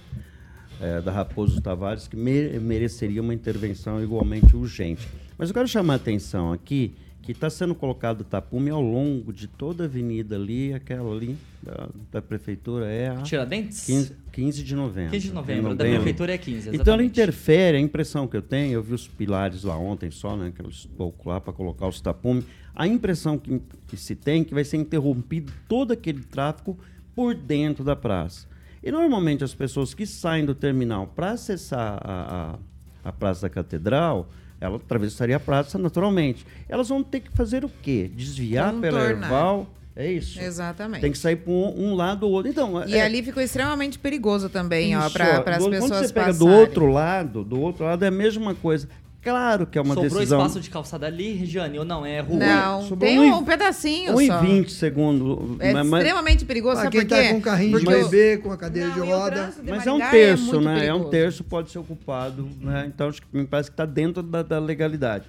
[0.81, 5.07] é, da Raposo Tavares, que me- mereceria uma intervenção igualmente urgente.
[5.37, 6.91] Mas eu quero chamar a atenção aqui
[7.25, 11.89] que está sendo colocado tapume ao longo de toda a avenida ali, aquela ali da,
[12.11, 13.83] da prefeitura é a Tiradentes?
[13.85, 15.11] 15, 15 de novembro.
[15.11, 17.09] 15 de novembro, Não da prefeitura é 15, Então ela exatamente.
[17.09, 20.85] interfere, a impressão que eu tenho, eu vi os pilares lá ontem só, né, aqueles
[20.85, 22.45] pouco lá para colocar os tapumes.
[22.75, 26.77] A impressão que, que se tem é que vai ser interrompido todo aquele tráfego
[27.15, 28.47] por dentro da praça.
[28.83, 32.59] E normalmente as pessoas que saem do terminal para acessar a,
[33.03, 34.29] a, a Praça da Catedral
[34.59, 36.45] ela atravessaria a praça naturalmente.
[36.69, 38.09] Elas vão ter que fazer o quê?
[38.13, 39.27] Desviar pela Contornar.
[39.27, 40.39] Erval, é isso?
[40.41, 41.01] Exatamente.
[41.01, 42.49] Tem que sair por um, um lado ou outro.
[42.51, 45.89] Então, E é, ali ficou extremamente perigoso também, ó, isso, para ó, as do- pessoas
[45.91, 46.37] Quando você pega passarem.
[46.39, 48.87] do outro lado, do outro lado é a mesma coisa.
[49.25, 50.37] Claro que é uma Sobrou decisão...
[50.39, 52.05] espaço de calçada ali, Regiane, ou não?
[52.05, 52.37] É rua?
[52.37, 54.39] Não, Sobrou tem um um, um pedacinho 1 e só.
[54.39, 55.59] 20 segundos.
[55.59, 57.23] É mas- mas- extremamente perigoso, Pra sabe quem por quê?
[57.29, 59.51] tá com carrinho de bebê, com a cadeira de Não, e o roda.
[59.63, 60.73] de Mas é um Maringá terço, muito né?
[60.85, 61.09] É um perigoso.
[61.09, 62.85] terço pode ser ocupado, né?
[62.87, 65.25] Então acho que me parece que está dentro da, da legalidade.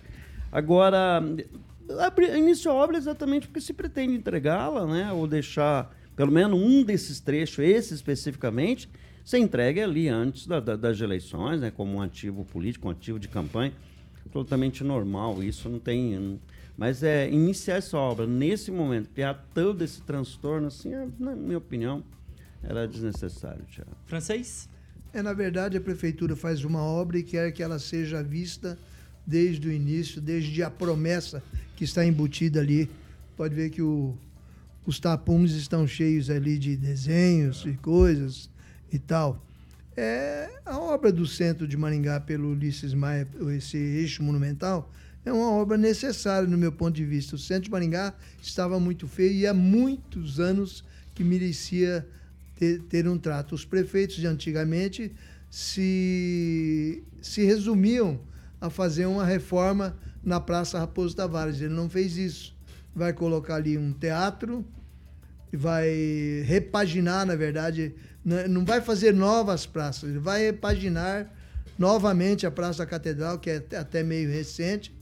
[0.52, 1.22] Agora,
[2.36, 5.10] iniciou a obra exatamente porque se pretende entregá-la, né?
[5.12, 8.88] Ou deixar pelo menos um desses trechos, esse especificamente,
[9.26, 11.70] ser entregue ali antes da- da- das eleições, né?
[11.70, 13.72] Como um ativo político, um ativo de campanha.
[14.24, 16.18] Absolutamente normal, isso não tem.
[16.18, 16.38] não-
[16.78, 21.56] Mas é iniciar essa obra nesse momento, criar todo esse transtorno, assim, é, na minha
[21.58, 22.04] opinião,
[22.62, 23.90] era desnecessário, Tiago.
[24.04, 24.68] Francês?
[25.12, 28.78] É, na verdade, a prefeitura faz uma obra e quer que ela seja vista
[29.26, 31.42] desde o início, desde a promessa
[31.74, 32.90] que está embutida ali.
[33.36, 34.14] Pode ver que o-
[34.84, 38.50] os tapumes estão cheios ali de desenhos e coisas
[38.92, 39.44] e tal.
[39.96, 44.92] É, a obra do centro de Maringá pelo Ulisses Maia, esse eixo monumental,
[45.24, 47.34] é uma obra necessária no meu ponto de vista.
[47.34, 52.06] O centro de Maringá estava muito feio e há muitos anos que merecia
[52.54, 53.54] ter, ter um trato.
[53.54, 55.12] Os prefeitos de antigamente
[55.50, 58.20] se, se resumiam
[58.60, 61.60] a fazer uma reforma na Praça Raposo Tavares.
[61.60, 62.54] Ele não fez isso.
[62.94, 64.64] Vai colocar ali um teatro,
[65.52, 65.88] vai
[66.44, 67.94] repaginar, na verdade,
[68.26, 71.32] não vai fazer novas praças, ele vai repaginar
[71.78, 74.92] novamente a Praça da Catedral, que é até- meio recente,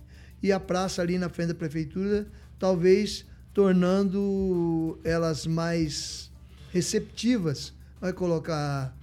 [0.43, 2.27] e a praça ali na frente da prefeitura,
[2.59, 6.31] talvez tornando elas mais
[6.71, 7.73] receptivas.
[7.99, 8.95] Vai colocar,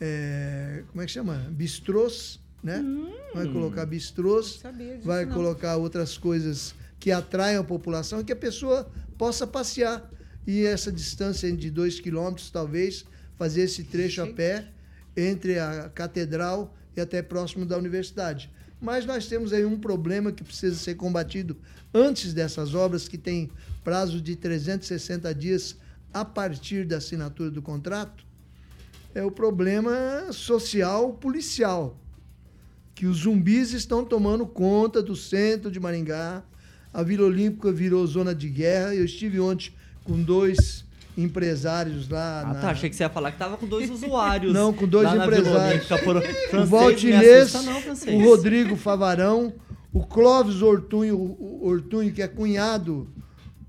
[0.00, 1.34] é, como é que chama?
[1.50, 2.82] Bistrôs, né?
[3.34, 4.62] Vai colocar bistrôs,
[5.02, 5.34] vai não.
[5.34, 10.08] colocar outras coisas que atraiam a população e que a pessoa possa passear.
[10.46, 13.04] E essa distância de dois quilômetros, talvez,
[13.36, 14.68] fazer esse trecho a pé
[15.16, 18.50] entre a catedral e até próximo da universidade.
[18.80, 21.56] Mas nós temos aí um problema que precisa ser combatido
[21.92, 23.50] antes dessas obras, que tem
[23.82, 25.76] prazo de 360 dias
[26.12, 28.24] a partir da assinatura do contrato,
[29.14, 31.98] é o problema social policial
[32.94, 36.44] que os zumbis estão tomando conta do centro de Maringá.
[36.92, 38.94] A Vila Olímpica virou zona de guerra.
[38.94, 39.72] Eu estive ontem
[40.04, 40.83] com dois
[41.16, 42.40] empresários lá.
[42.40, 42.60] Ah, na...
[42.60, 42.70] tá.
[42.70, 44.52] Achei que você ia falar que tava com dois usuários.
[44.54, 45.86] Não, com dois empresários.
[45.86, 46.16] Por...
[46.60, 49.52] O Valtinês, o Rodrigo Favarão,
[49.92, 53.08] o Clóvis Ortunho, o Ortunho, que é cunhado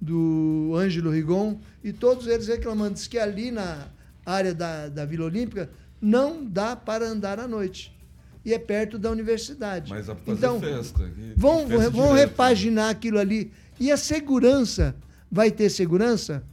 [0.02, 2.96] do Ângelo Rigon, e todos eles reclamando.
[2.96, 3.88] Diz que ali na
[4.26, 5.70] área da, da Vila Olímpica
[6.02, 7.96] não dá para andar à noite.
[8.44, 9.90] E é perto da universidade.
[9.90, 11.04] Mas fazer então, festa.
[11.04, 12.30] aqui, Vão, festa vão direto.
[12.30, 13.52] repaginar aquilo ali.
[13.80, 14.96] E a segurança?
[15.32, 16.44] Vai ter segurança?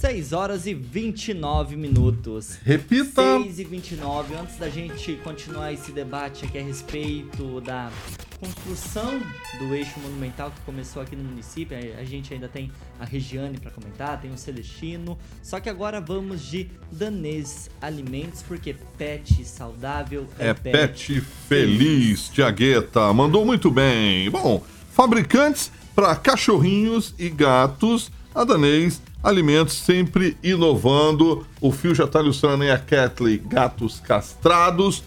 [0.00, 2.58] 6 horas e 29 minutos.
[2.64, 3.38] Repita.
[3.42, 4.34] 6 e 29.
[4.34, 7.90] Antes da gente continuar esse debate aqui a respeito da
[8.40, 9.20] construção
[9.58, 13.70] do eixo monumental que começou aqui no município, a gente ainda tem a Regiane para
[13.70, 15.16] comentar, tem o Celestino.
[15.42, 23.12] Só que agora vamos de Danês Alimentos, porque pet saudável é, É pet feliz, Tiagueta.
[23.12, 24.28] Mandou muito bem.
[24.30, 31.46] Bom, fabricantes para cachorrinhos e gatos, a Danês Alimentos sempre inovando.
[31.60, 35.04] O fio já está ilustrando aí a Catley Gatos Castrados,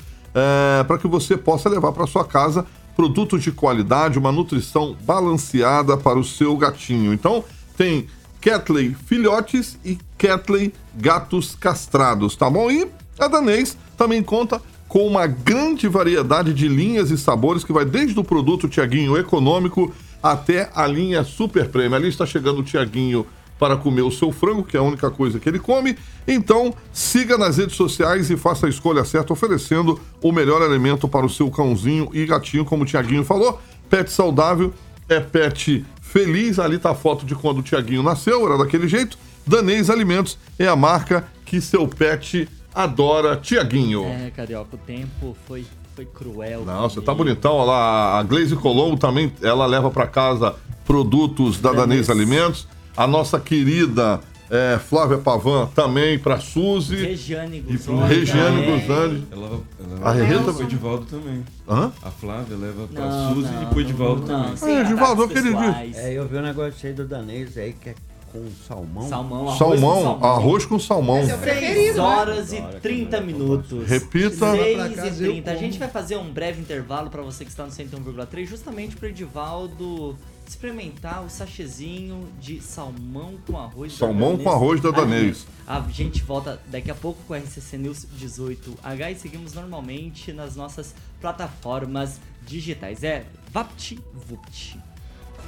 [0.88, 6.18] para que você possa levar para sua casa produtos de qualidade, uma nutrição balanceada para
[6.18, 7.14] o seu gatinho.
[7.14, 7.44] Então,
[7.76, 8.08] tem
[8.40, 12.72] Catley filhotes e Catley gatos castrados, tá bom?
[12.72, 12.88] E
[13.20, 18.18] a Danês também conta com uma grande variedade de linhas e sabores que vai desde
[18.18, 21.98] o produto Tiaguinho econômico até a linha Super Prêmio.
[21.98, 23.26] Ali está chegando o Tiaguinho
[23.60, 25.98] para comer o seu frango, que é a única coisa que ele come.
[26.28, 31.26] Então, siga nas redes sociais e faça a escolha certa, oferecendo o melhor alimento para
[31.26, 33.62] o seu cãozinho e gatinho, como o Tiaguinho falou.
[33.90, 34.74] Pet saudável
[35.08, 36.60] é pet feliz.
[36.60, 39.18] Ali está a foto de quando o Tiaguinho nasceu, era daquele jeito.
[39.46, 43.38] Danês Alimentos é a marca que seu pet adora.
[43.38, 44.04] Tiaguinho.
[44.06, 45.66] É, Carioca, o tempo foi,
[45.96, 46.66] foi cruel.
[46.66, 47.54] Não, você tá bonitão.
[47.54, 52.10] Olha lá, a Glaze Colombo também, ela leva para casa produtos da Danês.
[52.10, 52.68] Alimentos.
[52.98, 56.96] A nossa querida é, Flávia Pavan também para Suzy.
[56.96, 58.08] Regiane E Guzoni.
[58.08, 58.66] Regiane.
[58.80, 59.28] Guzani.
[59.32, 61.44] Ela, ela A leva Rita- pro Edivaldo também.
[61.68, 61.92] Hã?
[62.02, 64.58] A Flávia leva pra Não, Suzy não, e pro Edivaldo não, também.
[64.58, 65.90] sem É, Edivaldo, aquele dia-.
[65.96, 67.96] É, eu vi um negócio aí do danês aí que é
[68.32, 69.08] com salmão.
[69.10, 70.30] Salmão, arroz Salmão, com salmão.
[70.30, 71.20] arroz com salmão.
[71.20, 72.04] Esse é o 6 preferido, né?
[72.04, 73.88] horas e 30 minutos.
[73.90, 74.52] Repita.
[74.52, 75.52] 6 Pra casa e eu 30.
[75.52, 79.08] A gente vai fazer um breve intervalo para você que está no 101,3, justamente para
[79.10, 80.18] Edivaldo
[80.50, 83.94] experimentar o sachezinho de salmão com arroz.
[83.94, 85.48] Salmão com arroz da Danês.
[85.68, 90.56] A gente volta daqui a pouco com o RCC News 18H e seguimos normalmente nas
[90.56, 93.04] nossas plataformas digitais.
[93.04, 94.80] É VaptVupt.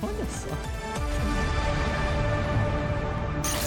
[0.02, 2.07] Olha só.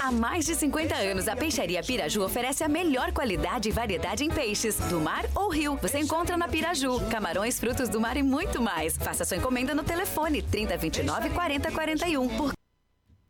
[0.00, 4.28] Há mais de 50 anos, a Peixaria Piraju oferece a melhor qualidade e variedade em
[4.28, 5.76] peixes, do mar ou rio.
[5.76, 8.96] Você encontra na Piraju, camarões, frutos do mar e muito mais.
[8.96, 12.28] Faça sua encomenda no telefone 3029 4041.
[12.36, 12.52] Por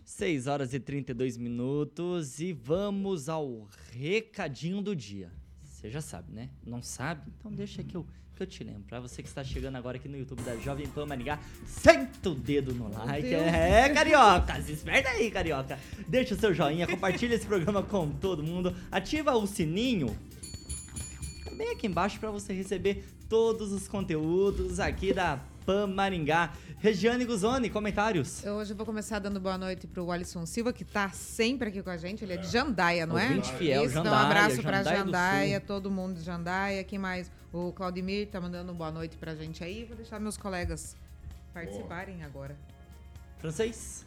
[0.05, 5.31] 6 horas e 32 minutos e vamos ao recadinho do dia.
[5.63, 6.51] Você já sabe, né?
[6.67, 7.31] Não sabe?
[7.39, 8.07] Então deixa que eu,
[8.41, 8.83] que eu te lembro.
[8.89, 12.35] Pra você que está chegando agora aqui no YouTube da Jovem Pan Maringá, senta o
[12.35, 13.35] dedo no like.
[13.35, 15.79] É, carioca, se esperta aí, carioca.
[16.09, 20.17] Deixa o seu joinha, compartilha esse programa com todo mundo, ativa o sininho
[21.61, 25.39] bem aqui embaixo para você receber todos os conteúdos aqui da
[25.71, 26.53] Pan Maringá.
[26.79, 28.43] Regiane Guzoni, comentários.
[28.43, 31.91] Eu hoje vou começar dando boa noite pro Alisson Silva, que tá sempre aqui com
[31.91, 32.25] a gente.
[32.25, 33.29] Ele é de Jandaia, não é?
[33.29, 36.83] Ouvinte fiel, Isso, então, Jandaia, um abraço pra Jandaia Jandaia, todo mundo de Jandaia.
[36.83, 37.31] Quem mais?
[37.53, 39.85] O Claudimir tá mandando boa noite pra gente aí.
[39.85, 40.97] Vou deixar meus colegas
[41.55, 42.57] participarem agora.
[43.39, 44.05] Francês?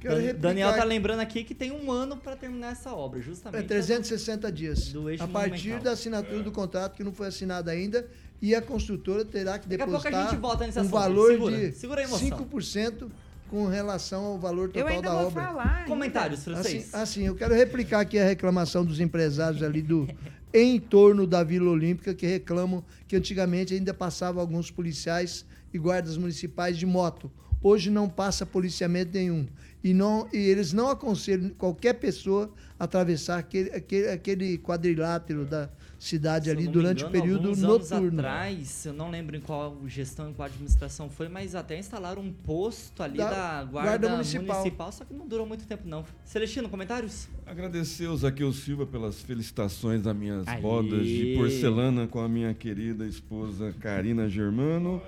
[0.00, 3.66] Quero Daniel tá lembrando aqui que tem um ano para terminar essa obra, É justamente.
[3.66, 4.92] 360 dias.
[4.92, 8.08] Do eixo A partir da assinatura do contrato que não foi assinado ainda
[8.42, 10.92] e a construtora terá que Daqui a pouco a depositar gente volta nesse um assunto.
[10.92, 12.28] valor Segura, de segura a emoção.
[12.28, 13.08] 5%
[13.48, 15.42] com relação ao valor Eu total ainda da vou obra.
[15.44, 15.84] falar.
[15.86, 16.94] Comentários, Assim, francês.
[16.94, 20.08] assim, eu quero replicar aqui a reclamação dos empresários ali do
[20.54, 26.16] em torno da Vila Olímpica que reclamam que antigamente ainda passavam alguns policiais e guardas
[26.16, 27.30] municipais de moto.
[27.62, 29.46] Hoje não passa policiamento nenhum.
[29.84, 35.68] E, não, e eles não aconselham qualquer pessoa a atravessar aquele, aquele, aquele quadrilátero da
[36.00, 38.18] cidade Se ali durante engano, o período alguns anos noturno.
[38.20, 42.32] atrás, eu não lembro em qual gestão, em qual administração foi, mas até instalaram um
[42.32, 44.56] posto ali Da da, guarda, Guarda municipal.
[44.56, 44.92] Municipal.
[44.92, 46.02] só que não durou muito tempo não.
[46.24, 47.28] Celestino, comentários?
[47.46, 50.60] Agradecer o Zaqueu Silva pelas felicitações das minhas Aê.
[50.60, 55.02] bodas de porcelana com a minha querida esposa Karina Germano.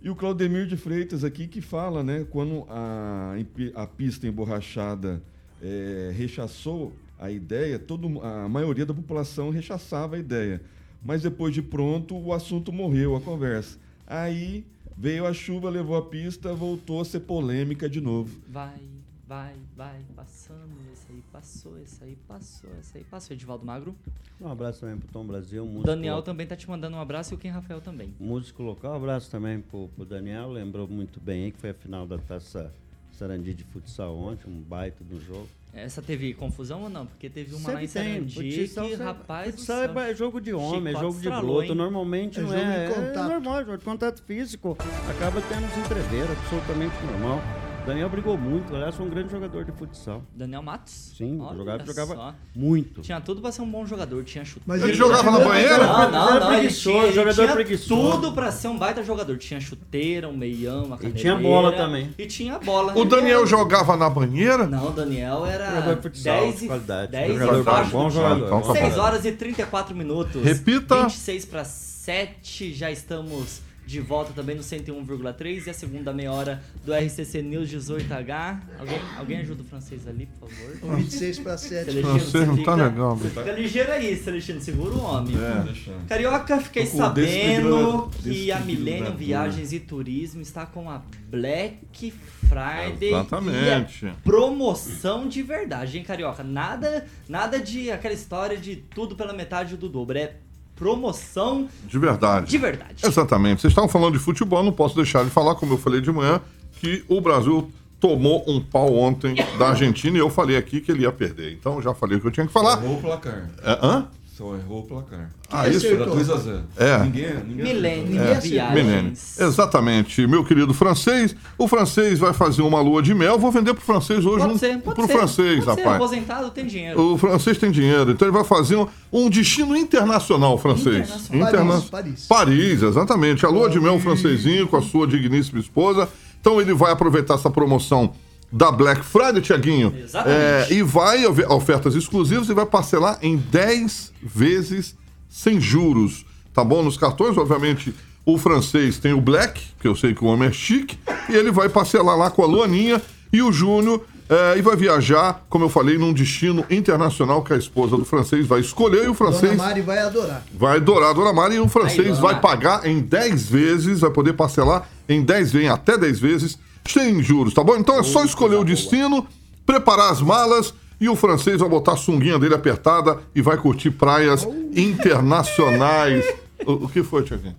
[0.00, 3.34] E o Claudemir de Freitas aqui que fala, né, quando a,
[3.74, 5.20] a pista emborrachada
[5.60, 10.62] eh, rechaçou a ideia, todo, a maioria da população rechaçava a ideia.
[11.02, 13.78] Mas depois de pronto, o assunto morreu, a conversa.
[14.06, 14.64] Aí
[14.96, 18.40] veio a chuva, levou a pista, voltou a ser polêmica de novo.
[18.48, 18.80] Vai,
[19.26, 23.34] vai, vai, passando, esse aí passou, esse aí passou, esse aí passou.
[23.34, 23.94] Edivaldo Magro.
[24.40, 25.64] Um abraço também pro Tom Brasil.
[25.64, 26.24] Músico Daniel local.
[26.24, 28.14] também tá te mandando um abraço e o Ken Rafael também.
[28.18, 30.50] Músico local, um abraço também pro, pro Daniel.
[30.50, 32.72] Lembrou muito bem aí que foi a final da taça
[33.12, 35.48] Sarandi de futsal ontem, um baita do jogo.
[35.72, 37.06] Essa teve confusão ou não?
[37.06, 38.30] Porque teve uma lá em Sempre.
[38.32, 40.00] Sarandi Futsal que, rapaz futsal céu.
[40.00, 41.62] é jogo de homem, é jogo de broto.
[41.62, 41.74] hein?
[41.74, 42.86] Normalmente É não jogo é.
[42.88, 43.18] de contato.
[43.18, 44.76] É normal, jogo de contato físico.
[45.08, 47.40] Acaba tendo uns entreveiros, absolutamente normal.
[47.88, 50.22] Daniel brigou muito, aliás, foi um grande jogador de futsal.
[50.34, 51.14] Daniel Matos?
[51.16, 52.34] Sim, Olha jogava, jogava só.
[52.54, 53.00] muito.
[53.00, 54.62] Tinha tudo pra ser um bom jogador, tinha chute.
[54.66, 55.78] Mas Ele jogava na banheira?
[55.86, 58.10] Não, não, não, ele preguiçoso, tinha, ele jogador tinha preguiçoso.
[58.12, 59.38] tudo pra ser um baita jogador.
[59.38, 61.18] Tinha chuteira, um meião, uma E caneleira.
[61.18, 62.14] tinha bola também.
[62.18, 62.96] E tinha bola.
[62.98, 64.66] O Daniel jogava na banheira?
[64.66, 67.12] Não, o Daniel era Jogador de futsal, 10 de e, qualidade.
[67.12, 68.46] 10 Jogador e baixo bom do jogador.
[68.46, 69.00] Então tá 6 bom.
[69.00, 70.42] horas e 34 minutos.
[70.44, 71.02] Repita.
[71.04, 76.62] 26 para 7, já estamos de volta também no 101,3 e a segunda meia hora
[76.84, 78.60] do RCC News 18H.
[78.78, 80.96] Alguém, alguém ajuda o francês ali, por favor?
[80.96, 81.84] 26 para 7.
[81.86, 85.34] Celestino, Francês não tá fica- legal, Você fica ligeiro aí, Celestino, segura o homem.
[85.64, 85.94] Deixa.
[86.06, 88.60] Carioca, fiquei sabendo que a.
[88.60, 92.12] Millennium Viagens e Turismo está com a Black
[92.46, 94.04] Friday Exatamente.
[94.04, 96.44] e é promoção de verdade, hein, Carioca?
[96.44, 100.18] Nada, nada de aquela história de tudo pela metade do dobro.
[100.18, 100.34] É
[100.78, 102.50] promoção De verdade.
[102.50, 102.94] de verdade.
[103.04, 103.60] Exatamente.
[103.60, 106.40] Vocês estavam falando de futebol, não posso deixar de falar, como eu falei de manhã,
[106.80, 107.70] que o Brasil
[108.00, 111.52] tomou um pau ontem da Argentina e eu falei aqui que ele ia perder.
[111.52, 112.82] Então eu já falei o que eu tinha que falar.
[112.82, 113.50] Errou o placar.
[113.62, 114.06] É, hã?
[114.38, 115.30] Só errou o placar.
[115.50, 115.84] Ah, isso?
[115.84, 116.98] Era 2 a 0 É.
[117.00, 118.72] Ninguém, ninguém Milênio, É, viagens.
[118.72, 119.12] Milênio.
[119.36, 121.34] Exatamente, meu querido francês.
[121.58, 123.36] O francês vai fazer uma lua de mel.
[123.36, 125.12] Vou vender pro francês hoje Pode um, ser, pode pro ser.
[125.12, 125.96] francês, pode Ser, rapaz.
[125.96, 127.14] aposentado tem dinheiro.
[127.14, 131.10] O francês tem dinheiro, então ele vai fazer um, um destino internacional francês.
[131.32, 131.82] Internacional.
[131.82, 132.26] Paris, Paris.
[132.28, 133.44] Paris, exatamente.
[133.44, 136.08] A lua de mel francesinho com a sua digníssima esposa.
[136.40, 138.12] Então ele vai aproveitar essa promoção
[138.50, 139.94] da Black Friday, Tiaguinho.
[139.96, 140.74] Exatamente.
[140.74, 144.96] e vai haver ofertas exclusivas e vai parcelar em 10 vezes
[145.28, 146.24] sem juros.
[146.54, 146.82] Tá bom?
[146.82, 147.94] Nos cartões, obviamente,
[148.24, 151.50] o francês tem o Black, que eu sei que o homem é chique, e ele
[151.50, 153.00] vai parcelar lá com a Luaninha
[153.32, 154.02] e o Júnior.
[154.28, 158.46] é, e vai viajar, como eu falei, num destino internacional que a esposa do francês
[158.46, 160.42] vai escolher e o Dona francês Mari vai adorar.
[160.52, 164.00] vai adorar a Dona Mari e o francês Aí, vai Dona pagar em 10 vezes,
[164.00, 166.58] vai poder parcelar em 10 vezes, em até 10 vezes,
[166.92, 167.76] sem juros, tá bom?
[167.76, 169.26] Então é só escolher o destino,
[169.64, 173.90] preparar as malas e o francês vai botar a sunguinha dele apertada e vai curtir
[173.90, 176.24] praias internacionais.
[176.66, 177.54] O, o que foi, Tiaguinho?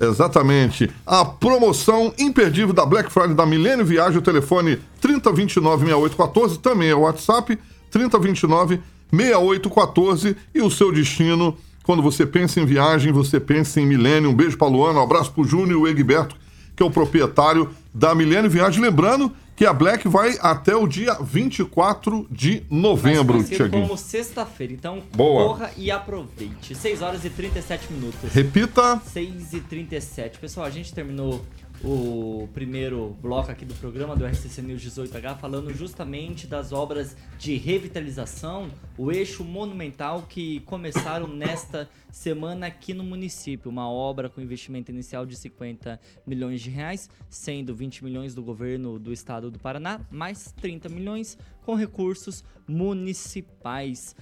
[0.00, 0.90] Exatamente.
[1.06, 7.00] A promoção imperdível da Black Friday da Milênio Viagem, o telefone 3029-6814, também é o
[7.00, 7.58] WhatsApp,
[7.92, 11.56] 3029-6814 e o seu destino.
[11.84, 14.30] Quando você pensa em viagem, você pensa em Milênio.
[14.30, 16.36] Um beijo para Luana, um abraço para o Júnior e o Egberto,
[16.74, 18.82] que é o proprietário da Milênio Viagem.
[18.82, 23.86] Lembrando que a Black vai até o dia 24 de novembro, Tiaguinho.
[23.86, 24.72] como sexta-feira.
[24.72, 25.46] Então, Boa.
[25.46, 26.74] corra e aproveite.
[26.74, 28.32] 6 horas e 37 minutos.
[28.32, 29.00] Repita.
[29.12, 31.44] 6 e 37 Pessoal, a gente terminou
[31.84, 37.56] o primeiro bloco aqui do programa do RCC News 18H falando justamente das obras de
[37.56, 43.70] revitalização, o eixo monumental que começaram nesta semana aqui no município.
[43.70, 48.98] Uma obra com investimento inicial de 50 milhões de reais, sendo 20 milhões do governo
[48.98, 54.16] do estado do Paraná, mais 30 milhões com recursos municipais.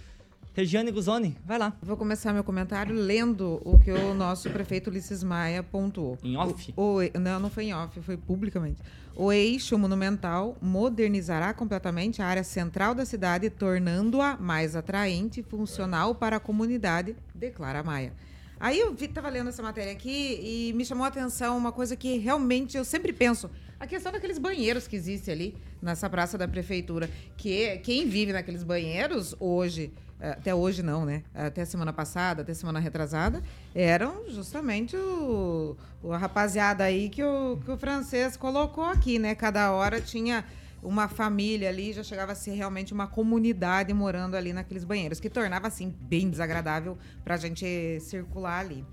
[0.54, 1.72] Regiane Guzoni, vai lá.
[1.82, 6.18] Vou começar meu comentário lendo o que o nosso prefeito Ulisses Maia pontuou.
[6.22, 6.74] Em off?
[6.76, 8.76] O, o- não, não foi em off, foi publicamente.
[9.16, 16.14] O eixo monumental modernizará completamente a área central da cidade, tornando-a mais atraente e funcional
[16.14, 18.12] para a comunidade, declara Maia.
[18.60, 20.38] Aí eu vi, tava lendo essa matéria aqui
[20.68, 23.50] e me chamou a atenção uma coisa que realmente eu sempre penso.
[23.80, 27.10] A questão daqueles banheiros que existem ali nessa praça da prefeitura.
[27.36, 29.92] Que quem vive naqueles banheiros hoje,
[30.30, 31.22] até hoje não, né?
[31.34, 33.42] Até semana passada, até semana retrasada,
[33.74, 39.34] eram justamente o, o- a rapaziada aí que o, que o francês colocou aqui, né?
[39.34, 40.44] Cada hora tinha
[40.82, 45.30] uma família ali, já chegava a ser realmente uma comunidade morando ali naqueles banheiros, que
[45.30, 48.84] tornava, assim, bem desagradável para a gente circular ali.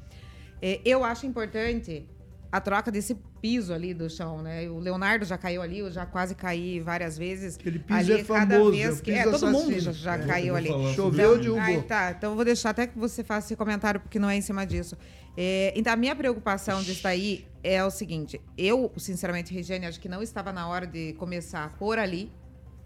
[0.61, 2.05] É, eu acho importante
[2.51, 4.67] a troca desse piso ali do chão, né?
[4.69, 7.55] O Leonardo já caiu ali, eu já quase caí várias vezes.
[7.55, 10.25] Aquele piso ali, é cada famoso, vez é que é, todo mundo já, já É,
[10.25, 10.67] caiu ali.
[10.69, 11.61] falar Choveu, Então, derrubou.
[11.61, 14.35] ai, tá, então eu vou deixar até que você faça esse comentário porque não é
[14.35, 14.97] em cima disso.
[15.37, 20.09] É, então a minha preocupação disso daí é o seguinte: eu, sinceramente, Regiane, acho que
[20.09, 22.31] não estava na hora de começar por ali,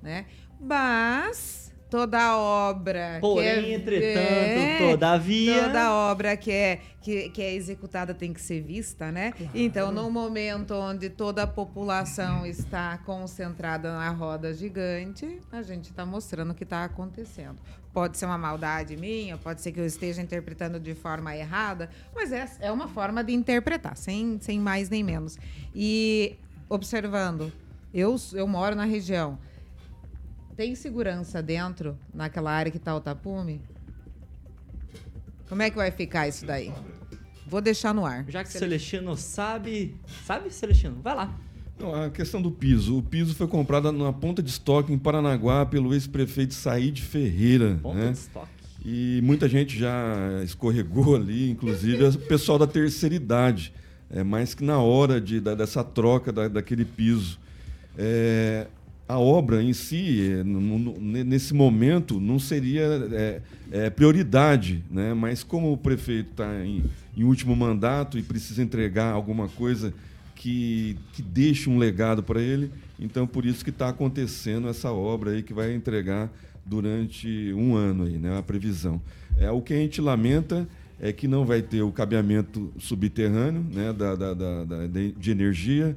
[0.01, 0.25] né?
[0.59, 1.62] Mas
[1.93, 3.19] toda obra.
[3.21, 8.41] Porém, que é, entretanto, todavia- Toda obra que é, que, que é executada tem que
[8.41, 9.31] ser vista, né?
[9.53, 16.03] Então, no momento onde toda a população está concentrada na roda gigante, a gente está
[16.03, 17.57] mostrando o que está acontecendo.
[17.93, 22.31] Pode ser uma maldade minha, pode ser que eu esteja interpretando de forma errada, mas
[22.31, 25.37] é, é uma forma de interpretar, sem, sem mais nem menos.
[25.75, 26.37] E
[26.67, 27.53] observando,
[27.93, 29.37] eu, eu moro na região.
[30.55, 33.59] Tem segurança dentro, naquela área que está o tapume?
[35.49, 36.71] Como é que vai ficar isso daí?
[37.47, 38.25] Vou deixar no ar.
[38.29, 39.95] Já que o Celestino sabe.
[40.25, 40.97] Sabe, Celestino?
[41.03, 41.39] Vai lá.
[41.79, 42.97] Não, a questão do piso.
[42.97, 47.79] O piso foi comprado na ponta de estoque em Paranaguá pelo ex-prefeito Said Ferreira.
[47.81, 48.11] Ponta né?
[48.11, 48.47] de estoque.
[48.85, 49.95] E muita gente já
[50.43, 53.73] escorregou ali, inclusive o pessoal da terceira idade.
[54.09, 57.39] É mais que na hora de, da- dessa troca da- daquele piso.
[57.97, 58.67] É,
[59.07, 60.31] a obra em si,
[61.25, 63.41] nesse momento, não seria é,
[63.71, 65.13] é, prioridade, né?
[65.13, 66.83] mas como o prefeito está em,
[67.15, 69.93] em último mandato e precisa entregar alguma coisa
[70.35, 75.31] que, que deixe um legado para ele, então por isso que está acontecendo essa obra
[75.31, 76.29] aí que vai entregar
[76.65, 78.37] durante um ano aí, né?
[78.37, 79.01] A previsão.
[79.37, 80.67] É o que a gente lamenta
[80.99, 83.91] é que não vai ter o cabeamento subterrâneo, né?
[83.91, 85.95] Da, da- da- da- de energia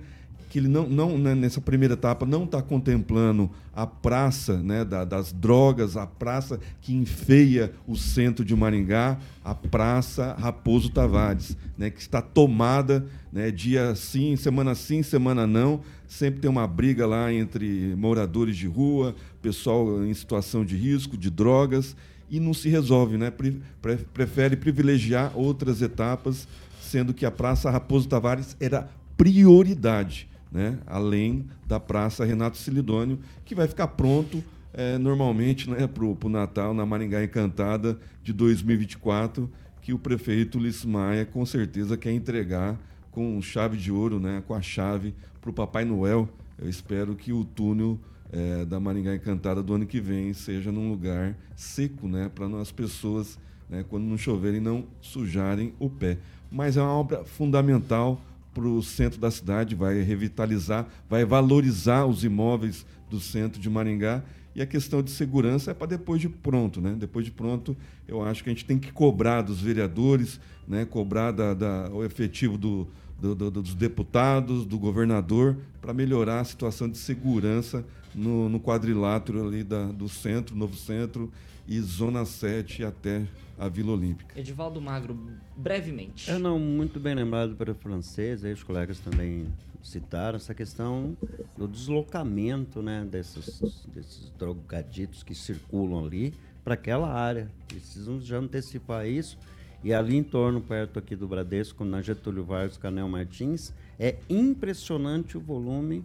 [0.48, 5.04] que ele não, não né, nessa primeira etapa não está contemplando a praça né, da-
[5.04, 11.90] das drogas, a praça que enfeia o centro de Maringá, a praça Raposo Tavares, né,
[11.90, 15.80] que está tomada né, dia sim, semana sim, semana não.
[16.08, 21.28] Sempre tem uma briga lá entre moradores de rua, pessoal em situação de risco, de
[21.30, 21.96] drogas.
[22.30, 23.30] e não se resolve, né?
[23.30, 26.48] Pre pre prefere privilegiar outras etapas,
[26.80, 30.78] sendo que a Praça Raposo Tavares era prioridade, né?
[30.86, 34.42] além da Praça Renato Silidônio, que vai ficar pronto
[34.72, 39.50] é, normalmente né, para o Natal na Maringá Encantada de 2024,
[39.82, 42.80] que o prefeito Ulisses Maia com certeza quer entregar
[43.10, 46.26] com chave de ouro, né, com a chave para o Papai Noel.
[46.58, 47.98] Eu espero que o túnel
[48.32, 52.72] é, da Maringá Encantada do ano que vem seja num lugar seco, né, para as
[52.72, 53.38] pessoas,
[53.68, 56.16] né, quando não choverem, não sujarem o pé.
[56.50, 58.18] Mas é uma obra fundamental
[58.56, 64.22] para o centro da cidade, vai revitalizar, vai valorizar os imóveis do centro de Maringá
[64.54, 66.96] e a questão de segurança é para depois de pronto, né?
[66.98, 67.76] Depois de pronto,
[68.08, 70.86] eu acho que a gente tem que cobrar dos vereadores, né?
[70.86, 72.88] Cobrar da, da o efetivo do,
[73.20, 79.46] do, do, dos deputados, do governador, para melhorar a situação de segurança no, no quadrilátero
[79.46, 81.30] ali da, do centro, Novo Centro
[81.66, 83.26] e Zona 7 até
[83.58, 84.38] a Vila Olímpica.
[84.38, 85.18] Edivaldo Magro,
[85.56, 86.30] brevemente.
[86.30, 89.46] É não, muito bem lembrado para o francês, aí os colegas também
[89.82, 91.16] citaram essa questão
[91.56, 97.50] do deslocamento né, desses, desses drogaditos que circulam ali para aquela área.
[97.68, 99.38] Precisam já antecipar isso.
[99.86, 105.38] E ali em torno, perto aqui do Bradesco, na Getúlio Vargas, Canel Martins, é impressionante
[105.38, 106.04] o volume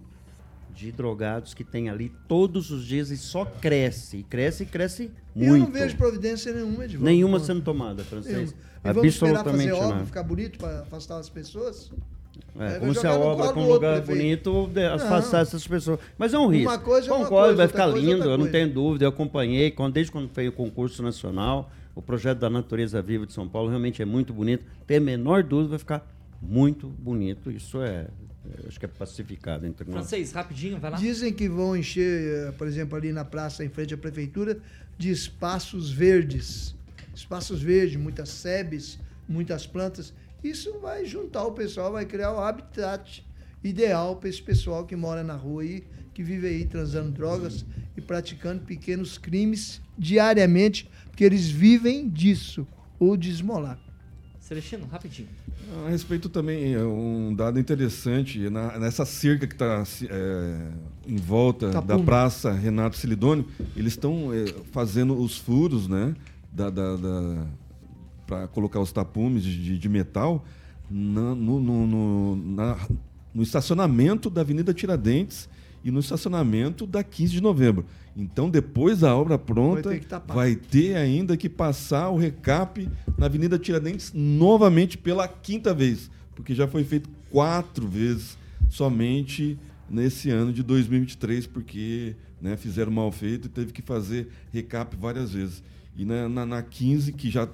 [0.72, 5.12] de drogados que tem ali todos os dias e só cresce, e cresce e cresce
[5.34, 5.54] muito.
[5.56, 7.06] Eu não vejo providência nenhuma, Edvaldo.
[7.06, 8.54] Nenhuma sendo tomada, francês.
[8.86, 11.92] E vamos esperar fazer obra, ficar bonito para afastar as pessoas?
[12.60, 16.00] É, como se a obra com um lugar bonito afastar essas pessoas.
[16.20, 16.70] Mas é um risco.
[16.70, 19.06] Uma coisa é uma Concordo, coisa, vai ficar é lindo, eu não tenho dúvida.
[19.06, 21.72] Eu acompanhei desde quando foi o concurso nacional.
[21.96, 24.66] O projeto da Natureza Viva de São Paulo realmente é muito bonito.
[24.88, 26.08] Tem a menor dúvida, vai ficar
[26.42, 27.52] muito bonito.
[27.52, 28.08] Isso é,
[28.46, 29.96] é, acho que é pacificado entre nós.
[29.96, 30.98] Francês, rapidinho, vai lá.
[30.98, 34.60] Dizem que vão encher, eh, por exemplo, ali na praça, em frente à prefeitura,
[34.98, 36.76] de espaços verdes.
[37.14, 40.14] Espaços verdes, muitas sebes, muitas plantas.
[40.44, 43.24] Isso vai juntar o pessoal, vai criar o habitat
[43.64, 45.84] ideal para esse pessoal que mora na rua aí,
[46.14, 47.66] que vive aí transando drogas
[47.96, 52.66] e praticando pequenos crimes diariamente, porque eles vivem disso,
[53.00, 53.78] ou de esmolar.
[54.40, 55.28] Celestino, rapidinho.
[55.86, 59.84] A respeito também, é um dado interessante, na- nessa cerca que está
[61.08, 62.06] em volta da Tapume.
[62.06, 63.46] Praça Renato Silidônio,
[63.76, 66.14] eles estão é, fazendo os furos, né,
[66.52, 66.70] da,
[68.28, 70.44] para colocar os tapumes de, de- de metal
[70.90, 72.78] na- no, no- no- na-
[73.34, 75.48] no estacionamento da Avenida Tiradentes
[75.84, 77.86] e no estacionamento da 15 de novembro.
[78.16, 83.26] Então, depois da obra pronta, Vai ter vai ter ainda que passar o recap na
[83.26, 88.38] Avenida Tiradentes novamente pela quinta vez, porque já foi feito quatro vezes
[88.70, 89.58] somente
[89.90, 95.34] nesse ano de 2023, porque né, fizeram mal feito e teve que fazer recap várias
[95.34, 95.64] vezes.
[95.96, 97.48] E na, na, na 15, que já,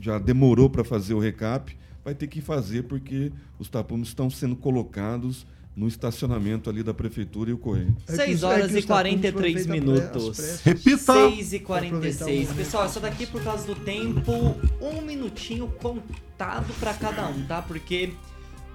[0.00, 4.56] já demorou para fazer o recap, vai ter que fazer porque os tapumes estão sendo
[4.56, 5.46] colocados
[5.80, 7.96] no estacionamento ali da prefeitura e o correio.
[8.06, 10.60] É que 6 os- é horas que e os tapumes 43 foram feitos às minutos.
[10.62, 11.12] Repita.
[11.14, 12.50] 6 e Pra aproveitar 46.
[12.50, 14.32] o- Pessoal, essa daqui por causa do tempo,
[14.80, 17.62] um minutinho contado pra cada um, tá?
[17.62, 18.12] Porque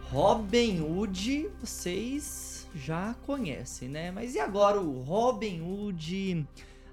[0.10, 4.10] Robin Hood vocês já conhecem, né?
[4.12, 6.46] Mas e agora o Robin Hood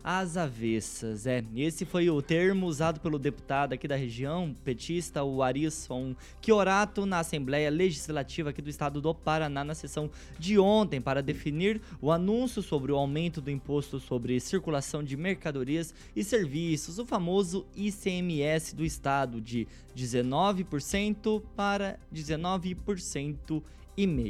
[0.02, 1.26] às avessas?
[1.26, 7.06] É, esse foi o termo usado pelo deputado aqui da região, petista, o Arisson Chiorato,
[7.06, 12.10] na Assembleia Legislativa aqui do estado do Paraná, na sessão de ontem, para definir o
[12.10, 18.74] anúncio sobre o aumento do imposto sobre circulação de mercadorias e serviços, o famoso ICMS
[18.74, 23.81] do estado, de 19% para 19% e meio.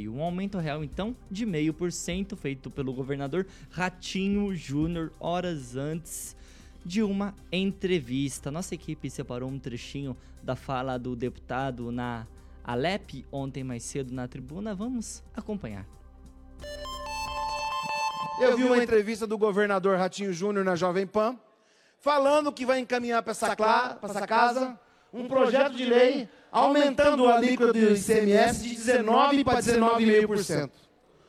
[0.09, 6.37] Um aumento real, então, de meio por cento, feito pelo governador Ratinho Júnior horas antes
[6.85, 8.51] de uma entrevista.
[8.51, 12.27] Nossa equipe separou um trechinho da fala do deputado na
[12.65, 14.75] Alep ontem mais cedo na tribuna.
[14.75, 15.87] Vamos acompanhar.
[18.41, 21.39] Eu vi uma entrevista do governador Ratinho Júnior na Jovem Pan,
[21.99, 23.55] falando que vai encaminhar para essa,
[24.03, 24.81] essa casa
[25.13, 30.71] um projeto de lei aumentando a alíquota do ICMS de 19% para 19,5%.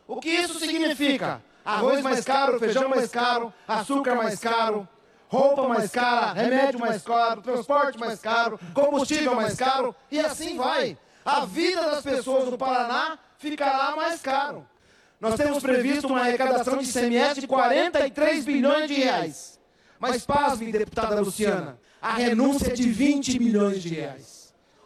[0.05, 1.41] O que isso significa?
[1.63, 4.85] Arroz mais caro, feijão mais caro, açúcar mais caro,
[5.29, 10.97] roupa mais cara, remédio mais caro, transporte mais caro, combustível mais caro e assim vai.
[11.23, 14.67] A vida das pessoas do Paraná ficará mais caro.
[15.21, 19.57] Nós temos previsto uma arrecadação de ICMS de 43 bilhões de reais.
[19.97, 24.32] Mas pasme, deputada Luciana, a renúncia é de 20 milhões de reais.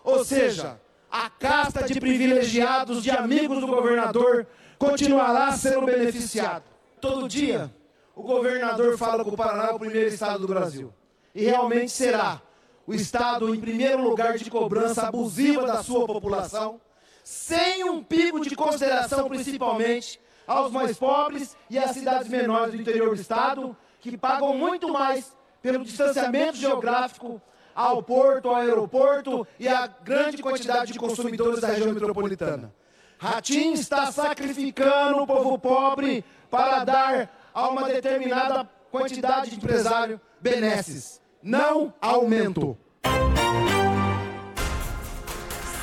[0.07, 0.79] Ou seja,
[1.11, 4.47] a casta de privilegiados, de amigos do governador,
[4.79, 6.63] continuará sendo beneficiado.
[7.01, 7.69] Todo dia,
[8.15, 10.93] o governador fala que o Paraná é o primeiro estado do Brasil.
[11.35, 12.41] e realmente será
[12.87, 16.79] o Estado em primeiro lugar de cobrança abusiva da sua população,
[17.21, 23.13] sem um pico de consideração, principalmente aos mais pobres e às cidades menores do interior
[23.13, 27.41] do Estado, que pagam muito mais pelo distanciamento geográfico
[27.77, 32.73] ao porto, ao aeroporto e à grande quantidade de consumidores da região metropolitana.
[33.19, 41.21] Ratinho está sacrificando o povo pobre para dar a uma determinada quantidade de empresário benesses.
[41.41, 42.75] Não aumento.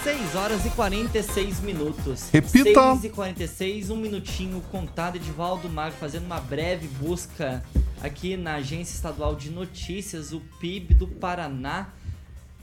[0.05, 2.29] 6 horas e 46 minutos.
[2.29, 2.93] Repita.
[2.93, 5.17] 6 e 46, um minutinho contado.
[5.17, 7.65] Edivaldo Magro fazendo uma breve busca
[8.03, 11.91] aqui na Agência Estadual de Notícias, o PIB do Paraná.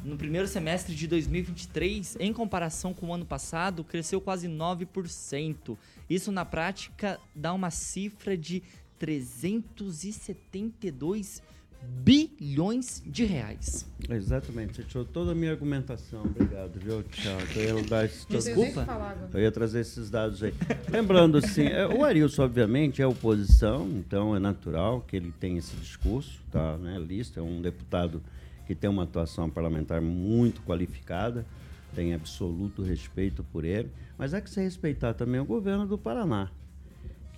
[0.05, 5.75] No primeiro semestre de 2023, em comparação com o ano passado, cresceu quase 9%.
[6.07, 8.61] Isso, na prática, dá uma cifra de
[8.99, 11.41] 372
[11.81, 13.85] bilhões de reais.
[14.09, 16.23] Exatamente, você tirou toda a minha argumentação.
[16.23, 17.41] Obrigado, viu, Thiago?
[17.55, 18.85] Eu ia, dar esses- Desculpa.
[19.33, 20.53] eu ia trazer esses dados aí.
[20.89, 25.75] Lembrando, assim, é, o Arilson, obviamente, é oposição, então é natural que ele tenha esse
[25.75, 26.77] discurso, tá?
[26.77, 26.97] Né?
[26.99, 28.21] Lista, é um deputado
[28.65, 31.45] que tem uma atuação parlamentar muito qualificada,
[31.93, 36.49] tem absoluto respeito por ele, mas há que se respeitar também o governo do Paraná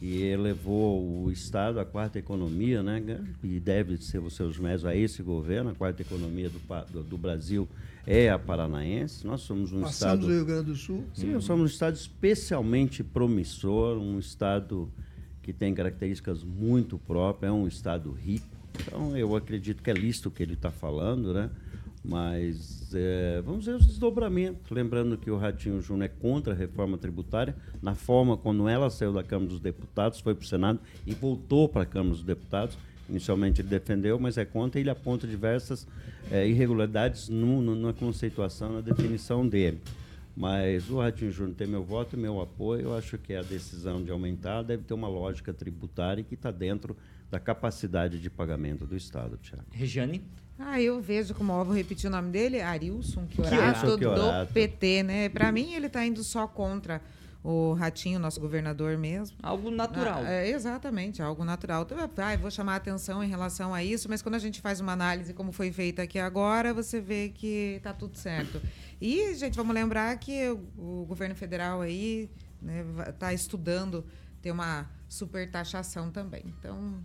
[0.03, 3.01] que elevou o Estado à quarta economia, né?
[3.41, 5.69] E deve ser os seus méritos a esse governo.
[5.69, 6.59] A quarta economia do,
[6.91, 7.69] do, do Brasil
[8.05, 9.25] é a paranaense.
[9.25, 10.25] Nós somos um Passamos Estado.
[10.25, 11.05] o Rio Grande do Sul.
[11.13, 14.91] Sim, nós somos um Estado especialmente promissor, um Estado
[15.41, 18.45] que tem características muito próprias, é um Estado rico.
[18.85, 21.49] Então, eu acredito que é lícito o que ele está falando, né?
[22.03, 24.69] Mas é, vamos ver os desdobramentos.
[24.69, 29.13] Lembrando que o Ratinho Júnior é contra a reforma tributária, na forma quando ela saiu
[29.13, 32.77] da Câmara dos Deputados, foi para o Senado e voltou para a Câmara dos Deputados.
[33.09, 35.87] Inicialmente ele defendeu, mas é contra e ele aponta diversas
[36.31, 39.79] é, irregularidades no, no- na conceituação, na definição dele.
[40.35, 42.81] Mas o Ratinho Júnior tem meu voto e meu apoio.
[42.83, 46.97] Eu acho que a decisão de aumentar deve ter uma lógica tributária que está dentro
[47.29, 49.63] da capacidade de pagamento do Estado, Tiago.
[49.71, 50.23] Regiane?
[50.57, 53.97] Ah, eu vejo como, ó, vou repetir o nome dele, Arilson Chiorato.
[53.97, 55.29] Do PT, né?
[55.29, 57.01] Para mim, ele está indo só contra
[57.43, 59.35] o Ratinho, nosso governador mesmo.
[59.43, 60.21] Algo natural.
[60.23, 61.83] Ah, é, exatamente, algo natural.
[61.83, 64.79] Então, ah, vou chamar a atenção em relação a isso, mas quando a gente faz
[64.79, 68.61] uma análise como foi feita aqui agora, você vê que está tudo certo.
[69.01, 72.29] E, gente, vamos lembrar que o, governo federal aí
[73.09, 74.05] está estudando
[74.41, 76.43] ter uma super taxação também.
[76.45, 77.03] Então,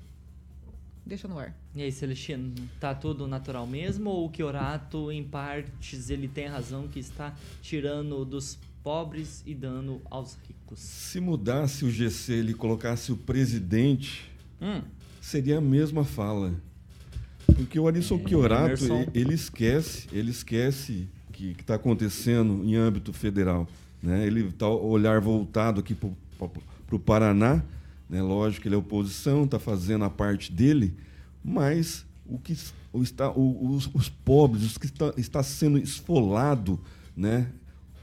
[1.08, 1.54] deixa no ar.
[1.74, 6.86] E aí, Celestino, tá tudo natural mesmo ou o Chiorato, em partes, ele tem razão
[6.86, 10.78] que está tirando dos pobres e dando aos ricos?
[10.78, 14.30] Se mudasse o GC, ele colocasse o presidente,
[14.60, 14.82] Hum.
[15.20, 16.52] seria a mesma fala.
[17.46, 23.12] Porque o Arisson É, Chiorato, ele, ele esquece, ele esquece que está acontecendo em âmbito
[23.12, 23.66] federal.
[24.02, 24.26] Né?
[24.26, 26.10] Ele está o olhar voltado aqui para
[26.92, 27.62] o Paraná,
[28.08, 28.22] né?
[28.22, 30.94] lógico que ele é oposição, está fazendo a parte dele,
[31.44, 32.56] mas o que
[32.92, 36.78] o está, o- os, os pobres, os que está, está sendo esfolado
[37.16, 37.46] né?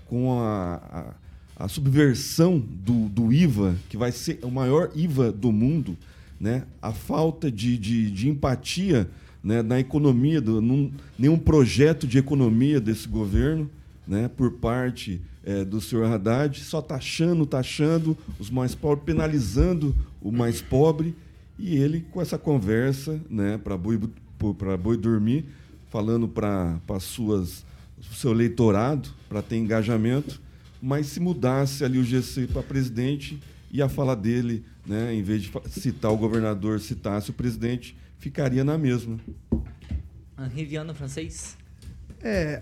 [0.07, 1.13] com a,
[1.57, 5.97] a, a subversão do, do IVA, que vai ser o maior IVA do mundo,
[6.39, 6.63] né?
[6.81, 9.09] a falta de, de, de empatia
[9.43, 9.61] né?
[9.63, 13.69] na economia, do, num, nenhum projeto de economia desse governo,
[14.07, 14.27] né?
[14.27, 20.61] por parte eh, do senhor Haddad, só taxando, taxando os mais pobres, penalizando o mais
[20.61, 21.15] pobre,
[21.57, 23.57] e ele com essa conversa né?
[23.57, 23.99] para boi,
[24.57, 25.45] pra boi dormir,
[25.89, 27.65] falando para suas
[28.11, 30.41] o seu eleitorado para ter engajamento,
[30.81, 33.41] mas se mudasse ali o GC para presidente
[33.71, 38.63] e a fala dele, né, em vez de citar o governador, citasse o presidente, ficaria
[38.63, 39.19] na mesma.
[40.53, 41.57] Riviano francês?
[42.21, 42.61] É,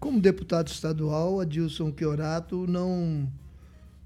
[0.00, 3.28] como deputado estadual, Adilson Chiorato não,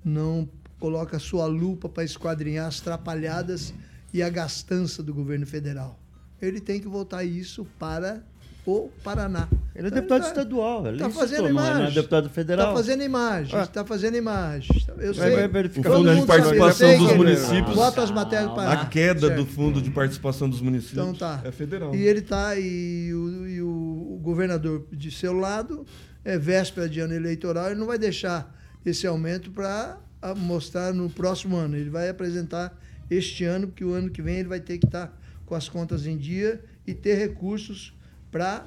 [0.04, 3.72] não coloca sua lupa para esquadrinhar as trapalhadas
[4.12, 5.98] e a gastança do governo federal.
[6.40, 8.22] Ele tem que votar isso para
[8.66, 9.48] o Paraná.
[9.74, 11.94] Ele é deputado estadual, ele Está citou, fazendo é- não é imagem.
[11.94, 12.66] deputado federal.
[12.68, 13.58] Está fazendo imagem.
[13.58, 13.62] Ah.
[13.62, 14.84] Está fazendo imagem.
[14.98, 15.36] Eu Vai- sei.
[15.36, 15.90] vai verificar.
[15.90, 16.26] Todo O fundo de sabe,
[16.58, 17.74] participação dos ele- municípios.
[17.74, 21.40] Bota as matérias para A queda do fundo de participação dos municípios Então tá.
[21.44, 21.94] é federal.
[21.94, 23.91] E ele tá e o, e o
[24.22, 25.84] governador de seu lado
[26.24, 29.98] é véspera de ano eleitoral, ele não vai deixar esse aumento para
[30.36, 31.76] mostrar no próximo ano.
[31.76, 32.78] Ele vai apresentar
[33.10, 35.12] este ano, porque o ano que vem ele vai ter que estar
[35.44, 37.92] com as contas em dia e ter recursos
[38.30, 38.64] para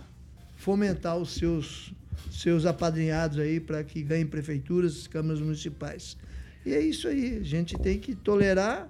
[0.58, 1.93] fomentar os seus
[2.32, 6.18] seus apadrinhados aí para que ganhem prefeituras, câmaras municipais.
[6.66, 8.89] E é isso aí, a gente tem que tolerar.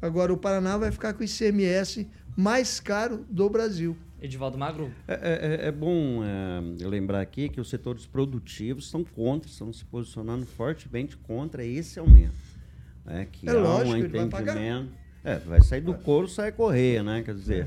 [0.00, 2.06] Agora o Paraná vai ficar com o ICMS
[2.36, 3.96] mais caro do Brasil.
[4.20, 4.90] Edivaldo Magro?
[5.06, 9.84] É, é- é bom é, lembrar aqui que os setores produtivos estão contra, estão se
[9.84, 12.48] posicionando fortemente contra esse aumento.
[13.04, 14.52] né, que É há lógico, um ele vai pagar.
[14.56, 14.92] entendimento.
[15.24, 17.22] É, vai sair do couro, sai correia, né?
[17.22, 17.66] Quer dizer,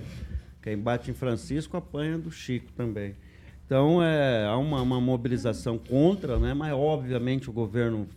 [0.62, 3.16] quem bate em Francisco apanha do Chico também.
[3.66, 6.54] Então, é, há uma, uma mobilização contra, né?
[6.54, 8.08] mas obviamente o governo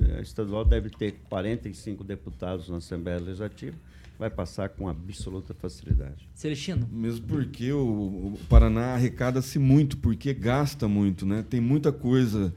[0.00, 3.76] eh, estadual deve ter 45 deputados na Assembleia Legislativa,
[4.18, 6.28] vai passar com absoluta facilidade.
[6.34, 6.88] Celestino?
[6.92, 7.80] Mesmo porque o,
[8.34, 11.44] o Paraná arrecada-se muito, porque gasta muito, né?
[11.48, 12.52] Tem muita coisa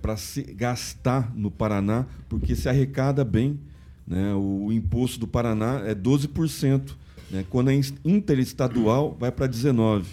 [0.00, 3.60] para se gastar no Paraná, porque se arrecada bem.
[4.06, 4.32] Né?
[4.34, 6.92] O, o imposto do Paraná é 12%.
[7.30, 7.44] Né?
[7.48, 10.04] Quando é interestadual, vai para 19%.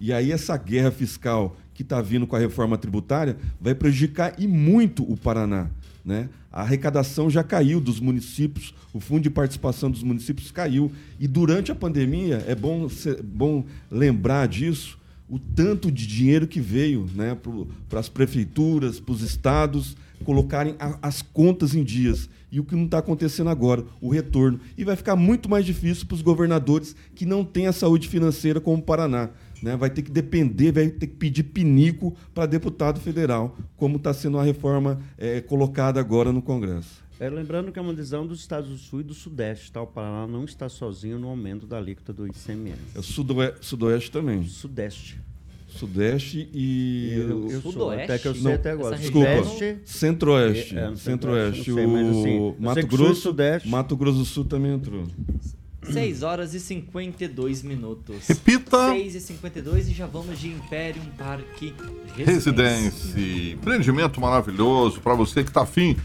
[0.00, 4.46] E aí essa guerra fiscal que está vindo com a reforma tributária vai prejudicar e
[4.46, 5.70] muito o Paraná.
[6.04, 6.28] Né?
[6.52, 10.92] A arrecadação já caiu dos municípios, o fundo de participação dos municípios caiu.
[11.18, 14.98] E durante a pandemia, é bom, ser- bom lembrar disso,
[15.28, 17.34] o tanto de dinheiro que veio né,
[17.88, 22.28] para as prefeituras, para os estados, colocarem a- as contas em dias.
[22.52, 24.60] E o que não está acontecendo agora, o retorno.
[24.78, 28.60] E vai ficar muito mais difícil para os governadores que não têm a saúde financeira
[28.60, 29.30] como o Paraná.
[29.64, 29.76] Né?
[29.76, 34.38] Vai ter que depender, vai ter que pedir pinico para deputado federal, como está sendo
[34.38, 37.02] a reforma eh, colocada agora no Congresso.
[37.18, 39.80] É, lembrando que é uma decisão dos estados do Sul e do Sudeste, tá?
[39.80, 42.76] O Paraná não está sozinho no aumento da alíquota do ICMS.
[42.94, 44.42] É o sudoe- Sudoeste também.
[44.46, 45.20] Sudeste.
[45.68, 47.14] Sudeste e.
[47.16, 48.96] Eu- eu sou, até que eu sei Não, até agora.
[48.98, 49.44] Desculpa.
[49.44, 50.76] Sudeste- Centro-Oeste.
[50.78, 51.64] É, no Centro-Oeste.
[51.64, 53.20] Centro-Oeste, não sei, mas assim, o eu Mato e Grosso.
[53.20, 53.68] Sudeste.
[53.68, 55.04] Mato Grosso do Sul também entrou.
[55.92, 58.26] 6 horas e 52 minutos.
[58.26, 58.90] Repita.
[58.90, 61.74] 6 e 52 e já vamos de Imperium Parque
[62.16, 63.20] Residência.
[63.52, 65.96] Empreendimento maravilhoso para você que tá afim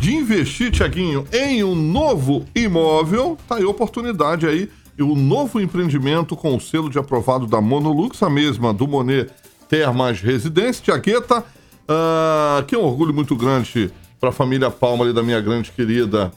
[0.00, 3.38] de investir, Tiaguinho, em um novo imóvel.
[3.48, 4.68] Tá aí a oportunidade aí.
[4.98, 9.30] E o novo empreendimento com o selo de aprovado da Monolux, a mesma do Monet
[9.68, 11.44] Termas Residência, Tiagueta,
[11.86, 15.70] ah, que é um orgulho muito grande para a família Palma ali da minha grande
[15.70, 16.32] querida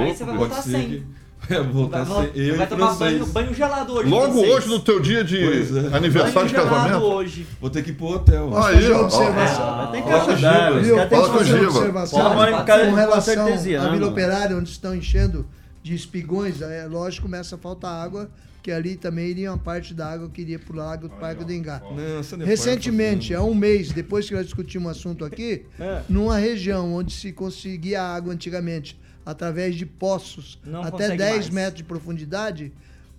[0.01, 0.89] Aí você vai ser sem.
[0.89, 1.05] que-
[1.51, 2.43] É, voltar Vai, sem.
[2.47, 4.09] Eu vai e tomar banho, banho gelado hoje.
[4.11, 4.53] Logo vocês.
[4.55, 5.97] hoje, no teu dia de Pois é.
[5.97, 7.05] aniversário de Banho gelado casamento.
[7.07, 7.47] hoje.
[7.61, 8.55] Vou ter que ir pro hotel.
[8.57, 9.65] Aí, uma ó, observação.
[9.65, 9.87] ó.
[9.87, 13.93] Tem caras têm Fala com o de relação à artesiano.
[13.93, 15.47] Vila Operária, onde estão enchendo
[15.83, 18.29] de espigões, é lógico, começa a faltar água,
[18.63, 21.45] que ali também iria uma parte da água que iria para o lago do Parque
[21.45, 21.81] do Engá.
[21.91, 26.03] Não é Recentemente, há um mês, depois que nós discutimos um assunto aqui, É.
[26.09, 28.99] numa região onde se conseguia água antigamente
[29.33, 31.51] através de poços Não até consegue 10 mais.
[31.51, 32.73] metros de profundidade,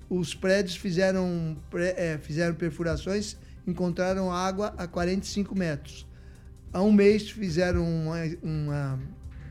[0.10, 3.38] os prédios fizeram, é, fizeram perfurações,
[3.68, 6.08] encontraram água a 45 metros.
[6.74, 9.00] Há um mês fizeram uma- uma-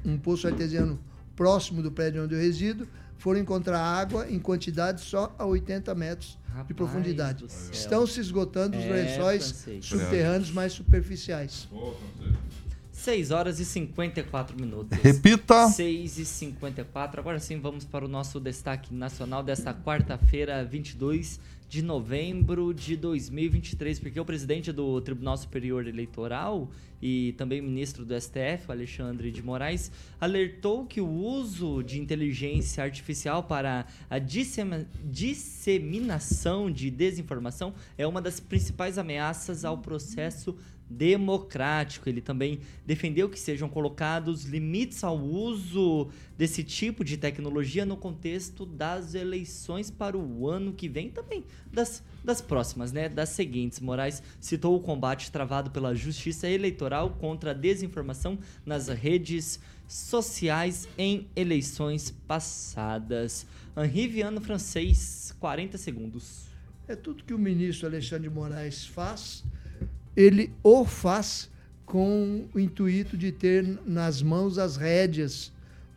[0.05, 0.99] um poço artesiano
[1.37, 2.89] próximo do prédio onde eu resido,
[3.19, 7.45] foram encontrar água em quantidade só a 80 metros de Rapaz profundidade.
[7.45, 7.71] do céu.
[7.73, 9.87] Estão se esgotando os É, lençóis francês.
[9.87, 11.69] subterrâneos mais superficiais.
[12.99, 14.99] 6 horas e 54 minutos.
[14.99, 15.69] Repita.
[15.69, 17.21] 6 e 54.
[17.21, 21.39] Agora sim, vamos para o nosso destaque nacional desta quarta-feira, 22
[21.69, 26.69] de novembro de 2023, porque o presidente do Tribunal Superior Eleitoral
[27.01, 33.45] e também ministro do STF, Alexandre de Moraes, alertou que o uso de inteligência artificial
[33.45, 40.57] para a disseminação de desinformação é uma das principais ameaças ao processo
[40.89, 42.09] democrático.
[42.09, 48.65] Ele também defendeu que sejam colocados limites ao uso desse tipo de tecnologia no contexto
[48.65, 53.09] das eleições para o ano que vem, também das, das próximas, né?
[53.09, 53.81] Das seguintes.
[53.81, 61.27] Moraes citou o combate travado pela Justiça Eleitoral contra a desinformação nas redes sociais em
[61.35, 63.47] eleições passadas.
[63.77, 66.49] Henri Viano Francês, 40 segundos.
[66.87, 69.45] É tudo que o ministro Alexandre Moraes faz,
[70.19, 71.49] ele o faz
[71.87, 75.53] com o intuito de ter nas mãos as rédeas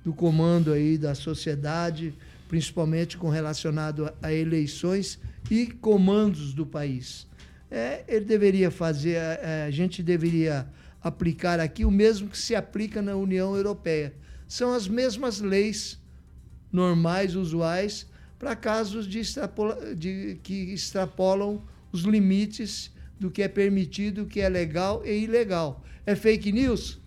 [0.06, 2.14] do comando aí da sociedade,
[2.48, 5.20] principalmente com relacionado a, eleições
[5.50, 7.26] e comandos do país.
[7.72, 10.68] É, ele deveria fazer, a, a gente deveria
[11.02, 14.14] aplicar aqui o mesmo que se aplica na União Europeia.
[14.48, 16.00] São as mesmas leis
[16.72, 18.06] normais, usuais,
[18.38, 21.60] para casos de, extrapola, de que extrapolam
[21.92, 22.92] os limites
[23.22, 25.84] do que é permitido, que é legal e ilegal.
[26.08, 27.00] É fake news?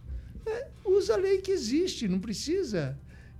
[0.46, 2.96] É, usa a lei que existe, não precisa.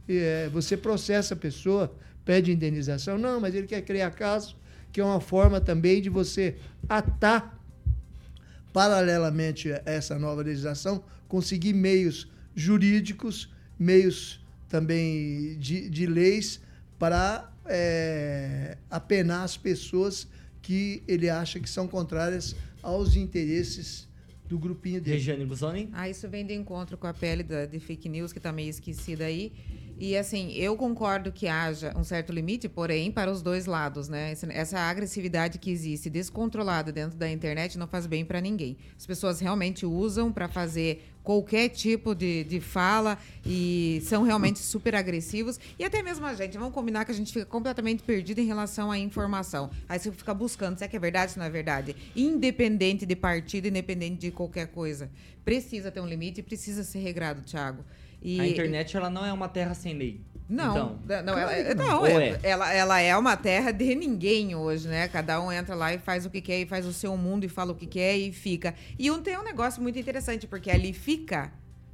[0.09, 3.17] É, você processa a pessoa, pede indenização.
[3.17, 4.57] Não, mas ele quer criar caso,
[4.91, 6.57] que é uma forma também de você
[6.89, 7.63] atar,
[8.73, 16.61] paralelamente a essa nova legislação, conseguir meios jurídicos, meios também de, de leis
[16.99, 20.27] para é, apenar as pessoas
[20.65, 24.09] que ele acha que são contrárias aos interesses
[24.49, 25.19] do grupinho dele.
[25.19, 25.91] Regiane Busoni?
[25.93, 28.71] Ah, isso vem de encontro com a pele da, de fake news, que está meio
[28.71, 29.53] esquecida aí.
[29.97, 34.35] E assim, eu concordo que haja um certo limite, porém, para os dois lados, né?
[34.51, 38.77] Essa agressividade que existe descontrolada dentro da internet não faz bem para ninguém.
[38.97, 43.17] As pessoas realmente usam para fazer qualquer tipo de, de fala
[43.47, 45.59] e são realmente super agressivos.
[45.79, 48.91] E até mesmo a gente, vamos combinar que a gente fica completamente perdido em relação
[48.91, 49.71] à informação.
[49.89, 51.97] Aí você fica buscando se é que é verdade, se não é verdade.
[52.17, 55.09] Independente de partido, independente de qualquer coisa.
[55.45, 57.85] Precisa ter um limite e precisa ser regrado, Thiago.
[58.25, 60.21] E, a internet ela não é uma terra sem lei.
[60.49, 65.09] Não, então, não, ela, não, é, ela, ela é uma terra de ninguém hoje, né?
[65.09, 67.49] Cada um entra lá e faz o que quer, e faz o seu mundo e
[67.49, 68.75] fala o que quer e fica.
[68.99, 71.53] E um tem um negócio muito interessante, porque ali fica,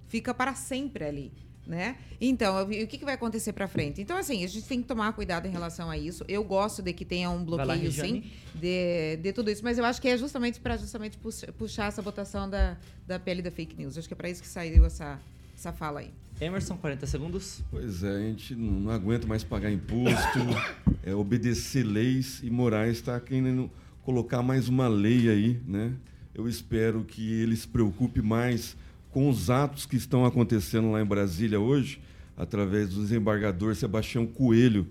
[0.09, 1.33] fica para sempre ali.
[1.67, 1.97] Né?
[2.21, 4.01] Então, o que, que vai acontecer para frente?
[4.01, 6.25] Então, assim, a gente tem que tomar cuidado em relação a isso.
[6.27, 9.85] Eu gosto de que tenha um bloqueio, lá, sim, de, de tudo isso, mas eu
[9.85, 11.17] acho que é justamente para justamente
[11.57, 12.77] puxar essa votação da,
[13.07, 13.97] da pele da fake news.
[13.97, 15.21] Acho que é para isso que saiu essa,
[15.61, 16.11] essa fala aí.
[16.41, 17.63] Emerson, 40 segundos.
[17.71, 20.39] Pois é, a gente não, aguenta mais pagar imposto,
[21.05, 23.71] é, obedecer leis e Moraes está querendo
[24.03, 25.93] colocar mais uma lei aí, né?
[26.35, 28.75] Eu espero que ele se preocupe mais
[29.11, 32.01] com os atos que estão acontecendo lá em Brasília hoje,
[32.39, 34.87] através do desembargador Sebastião Coelho,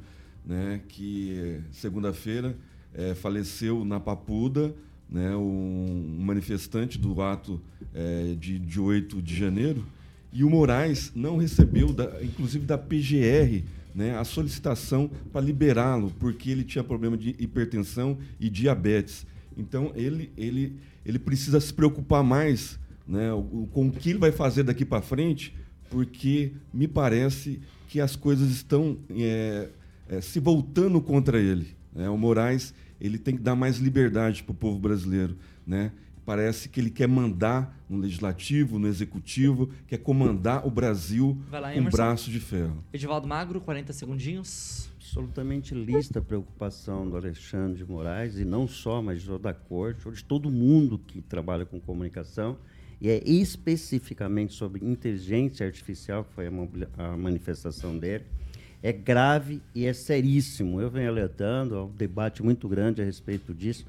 [0.46, 2.56] né, que segunda-feira
[2.94, 4.76] é, faleceu na Papuda,
[5.10, 7.60] né, um manifestante do ato
[7.92, 9.84] é, de, de 8 de janeiro,
[10.32, 13.64] e o Moraes não recebeu, da, inclusive da PGR,
[13.94, 19.26] né, a solicitação para liberá-lo, porque ele tinha problema de hipertensão e diabetes.
[19.58, 20.76] Então, ele, ele,
[21.06, 23.30] ele precisa se preocupar mais né,
[23.72, 25.56] com o que ele vai fazer daqui para frente,
[25.90, 29.70] porque me parece que as coisas estão é,
[30.08, 31.68] é, se voltando contra ele.
[31.94, 32.08] Né?
[32.08, 35.36] O Moraes ele tem que dar mais liberdade para o povo brasileiro.
[35.66, 35.92] Né?
[36.26, 41.84] Parece que ele quer mandar no legislativo, no executivo, quer comandar o Brasil lá, com
[41.86, 42.84] braço de ferro.
[42.94, 44.90] Edivaldo Magro, 40 segundinhos.
[45.00, 49.54] Absolutamente lista a preocupação do Alexandre de Moraes, e não só, mas de toda a
[49.54, 52.58] corte, de todo mundo que trabalha com comunicação,
[53.02, 56.52] e é especificamente sobre inteligência artificial, que foi a,
[56.98, 58.26] a manifestação dele.
[58.84, 60.80] É grave e é seríssimo.
[60.80, 63.86] Eu venho alertando, há um debate muito grande a respeito disso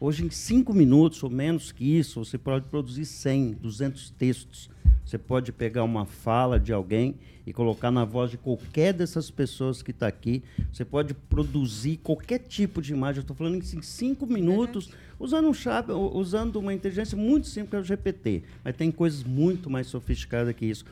[0.00, 4.68] Hoje, em cinco minutos ou menos que isso, você pode produzir 100, 200 textos.
[5.04, 7.16] Você pode pegar uma fala de alguém
[7.46, 10.42] e colocar na voz de qualquer dessas pessoas que está aqui.
[10.72, 13.18] Você pode produzir qualquer tipo de imagem.
[13.18, 17.76] Eu estou falando em cinco minutos, usando, um chave, usando uma inteligência muito simples, que
[17.76, 18.42] é o GPT.
[18.64, 20.84] Mas tem coisas muito mais sofisticadas que isso.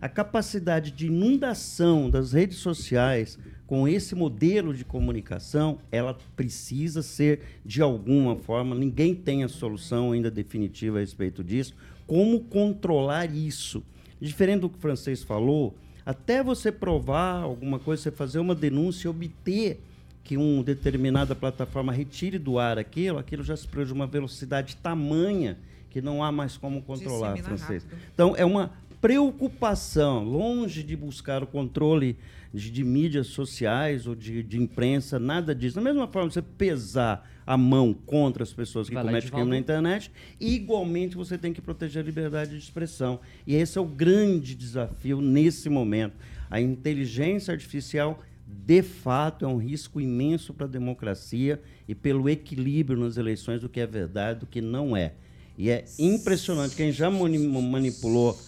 [0.00, 3.38] A capacidade de inundação das redes sociais
[3.68, 10.12] com esse modelo de comunicação, ela precisa ser de alguma forma, ninguém tem a solução
[10.12, 11.74] ainda definitiva a respeito disso,
[12.06, 13.84] como controlar isso.
[14.18, 19.06] Diferente do que o francês falou, até você provar alguma coisa, você fazer uma denúncia
[19.06, 19.78] e obter
[20.24, 25.58] que uma determinada plataforma retire do ar aquilo, aquilo já se produz uma velocidade tamanha
[25.90, 27.84] que não há mais como controlar, francês.
[27.84, 28.00] Rápido.
[28.14, 32.16] Então, é uma preocupação, longe de buscar o controle
[32.52, 35.76] de, de mídias sociais ou de, de imprensa, nada disso.
[35.76, 39.58] Da mesma forma, você pesar a mão contra as pessoas que Vai cometem crime na
[39.58, 43.20] internet, igualmente você tem que proteger a liberdade de expressão.
[43.46, 46.14] E esse é o grande desafio nesse momento.
[46.50, 52.98] A inteligência artificial, de fato, é um risco imenso para a democracia e pelo equilíbrio
[52.98, 55.12] nas eleições do que é verdade e do que não é.
[55.56, 56.76] E é impressionante.
[56.76, 58.38] Quem já mani- manipulou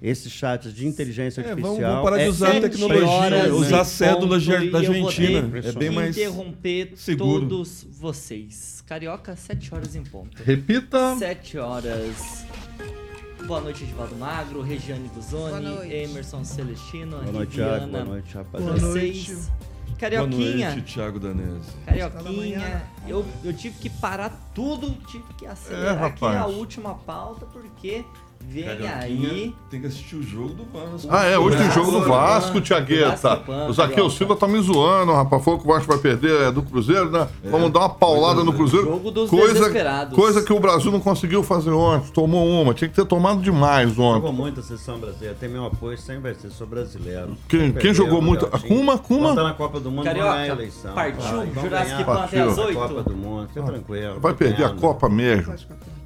[0.00, 1.90] esses chats de inteligência É, vamos- artificial.
[1.90, 5.50] vamos parar de é usar a tecnologia, usar cédulas da Argentina.
[5.64, 7.40] É bem mais interromper seguro.
[7.48, 8.82] todos vocês.
[8.86, 10.42] Carioca, 7 horas em ponto.
[10.42, 11.16] Repita.
[11.18, 12.44] 7 horas.
[13.46, 15.08] Boa noite, Edivaldo Magro, Regiane
[15.76, 15.92] noite.
[15.94, 17.86] Emerson Celestino, Boa noite, Thiago.
[17.86, 18.78] Boa noite, rapaziada.
[18.80, 19.28] Boa vocês.
[19.28, 19.48] noite.
[19.98, 21.70] Carioquinha, Boa noite, Thiago Danese.
[21.86, 27.46] Carioquinha, eu, eu tive que parar tudo, tive que acelerar É, aqui a última pauta,
[27.46, 28.04] porque
[28.48, 29.54] vem Carioquinha aí.
[29.70, 31.08] Tem que assistir o jogo do Vasco.
[31.10, 32.08] Ah, é, hoje tem jogo do Vasco,
[32.54, 33.42] Vasco, Tiagueta.
[33.68, 34.08] O Zaqueu.
[34.10, 35.44] Silva tá me zoando, rapaz.
[35.44, 37.28] Falou que o Vasco vai perder é, do Cruzeiro, né?
[37.44, 38.86] Vamos dar uma paulada no Cruzeiro.
[38.86, 40.14] Jogo dos coisa, desesperados.
[40.14, 42.10] coisa que o Brasil não conseguiu fazer ontem.
[42.12, 42.72] Tomou uma.
[42.74, 44.32] Tinha que ter tomado demais Jogou ontem.
[44.32, 45.36] muito a seleção brasileira.
[45.38, 46.50] Tem meu apoio, sempre vai ser.
[46.50, 47.36] Sou brasileiro.
[47.48, 48.46] Quem- quem jogou muito?
[48.46, 48.76] Garotinho.
[48.78, 48.98] Kuma?
[48.98, 49.34] Kuma?
[49.34, 50.94] Tá na Copa do Mundo, Carioca, não é eleição.
[50.94, 52.78] partiu, Vai, vamos Jurassic Pan até às a 8.
[52.78, 54.20] Copa do Mundo, fica tranquilo.
[54.20, 54.70] Vai perder a.
[54.70, 55.54] Copa mesmo.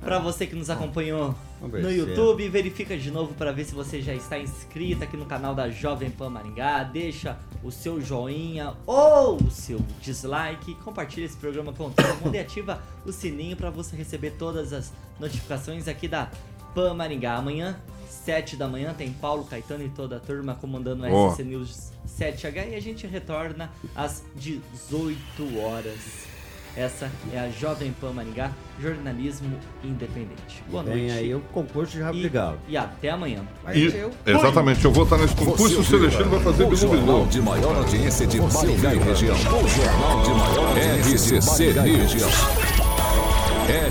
[0.03, 1.93] Pra você que nos acompanhou no é.
[1.93, 5.71] YouTube, verifica de novo para ver se você já está inscrito aqui no canal da
[5.71, 6.83] Jovem Pan Maringá.
[6.83, 10.75] Deixa o seu joinha ou o seu dislike.
[10.77, 14.93] Compartilha esse programa com todo mundo e ativa o sininho para você receber todas as
[15.21, 16.29] notificações aqui da
[16.75, 17.37] Pan Maringá.
[17.37, 17.79] Amanhã,
[18.09, 21.31] 7 da manhã, tem Paulo Caetano e toda a turma comandando o.
[21.31, 26.32] SC News 7H e a gente retorna às 18 horas.
[26.75, 28.51] Essa é a Jovem Pan Maringá,
[28.81, 29.51] jornalismo
[29.85, 30.63] independente.
[30.71, 30.99] Boa noite.
[31.01, 32.57] Vem aí o concurso de e, Rabrigal.
[32.67, 33.41] e até amanhã.
[33.75, 33.93] E-
[34.31, 35.81] exatamente, eu vou estar nesse concurso.
[35.81, 37.27] O Celestino vai fazer O bilu jornal bilu.
[37.27, 39.37] de maior audiência de Maringá e região.
[39.37, 42.13] O jornal de maior audiência de RCC Maringá e News.
[42.13, 42.31] região.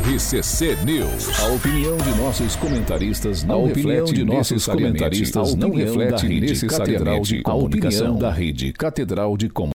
[0.03, 1.39] RCC News.
[1.39, 7.19] A opinião de nossos comentaristas não reflete de nossos comentaristas não reflete da Rede Catedral
[7.21, 8.17] necessariamente de a opinião Comunicação.
[8.17, 9.69] da Rede Catedral de Comunicação.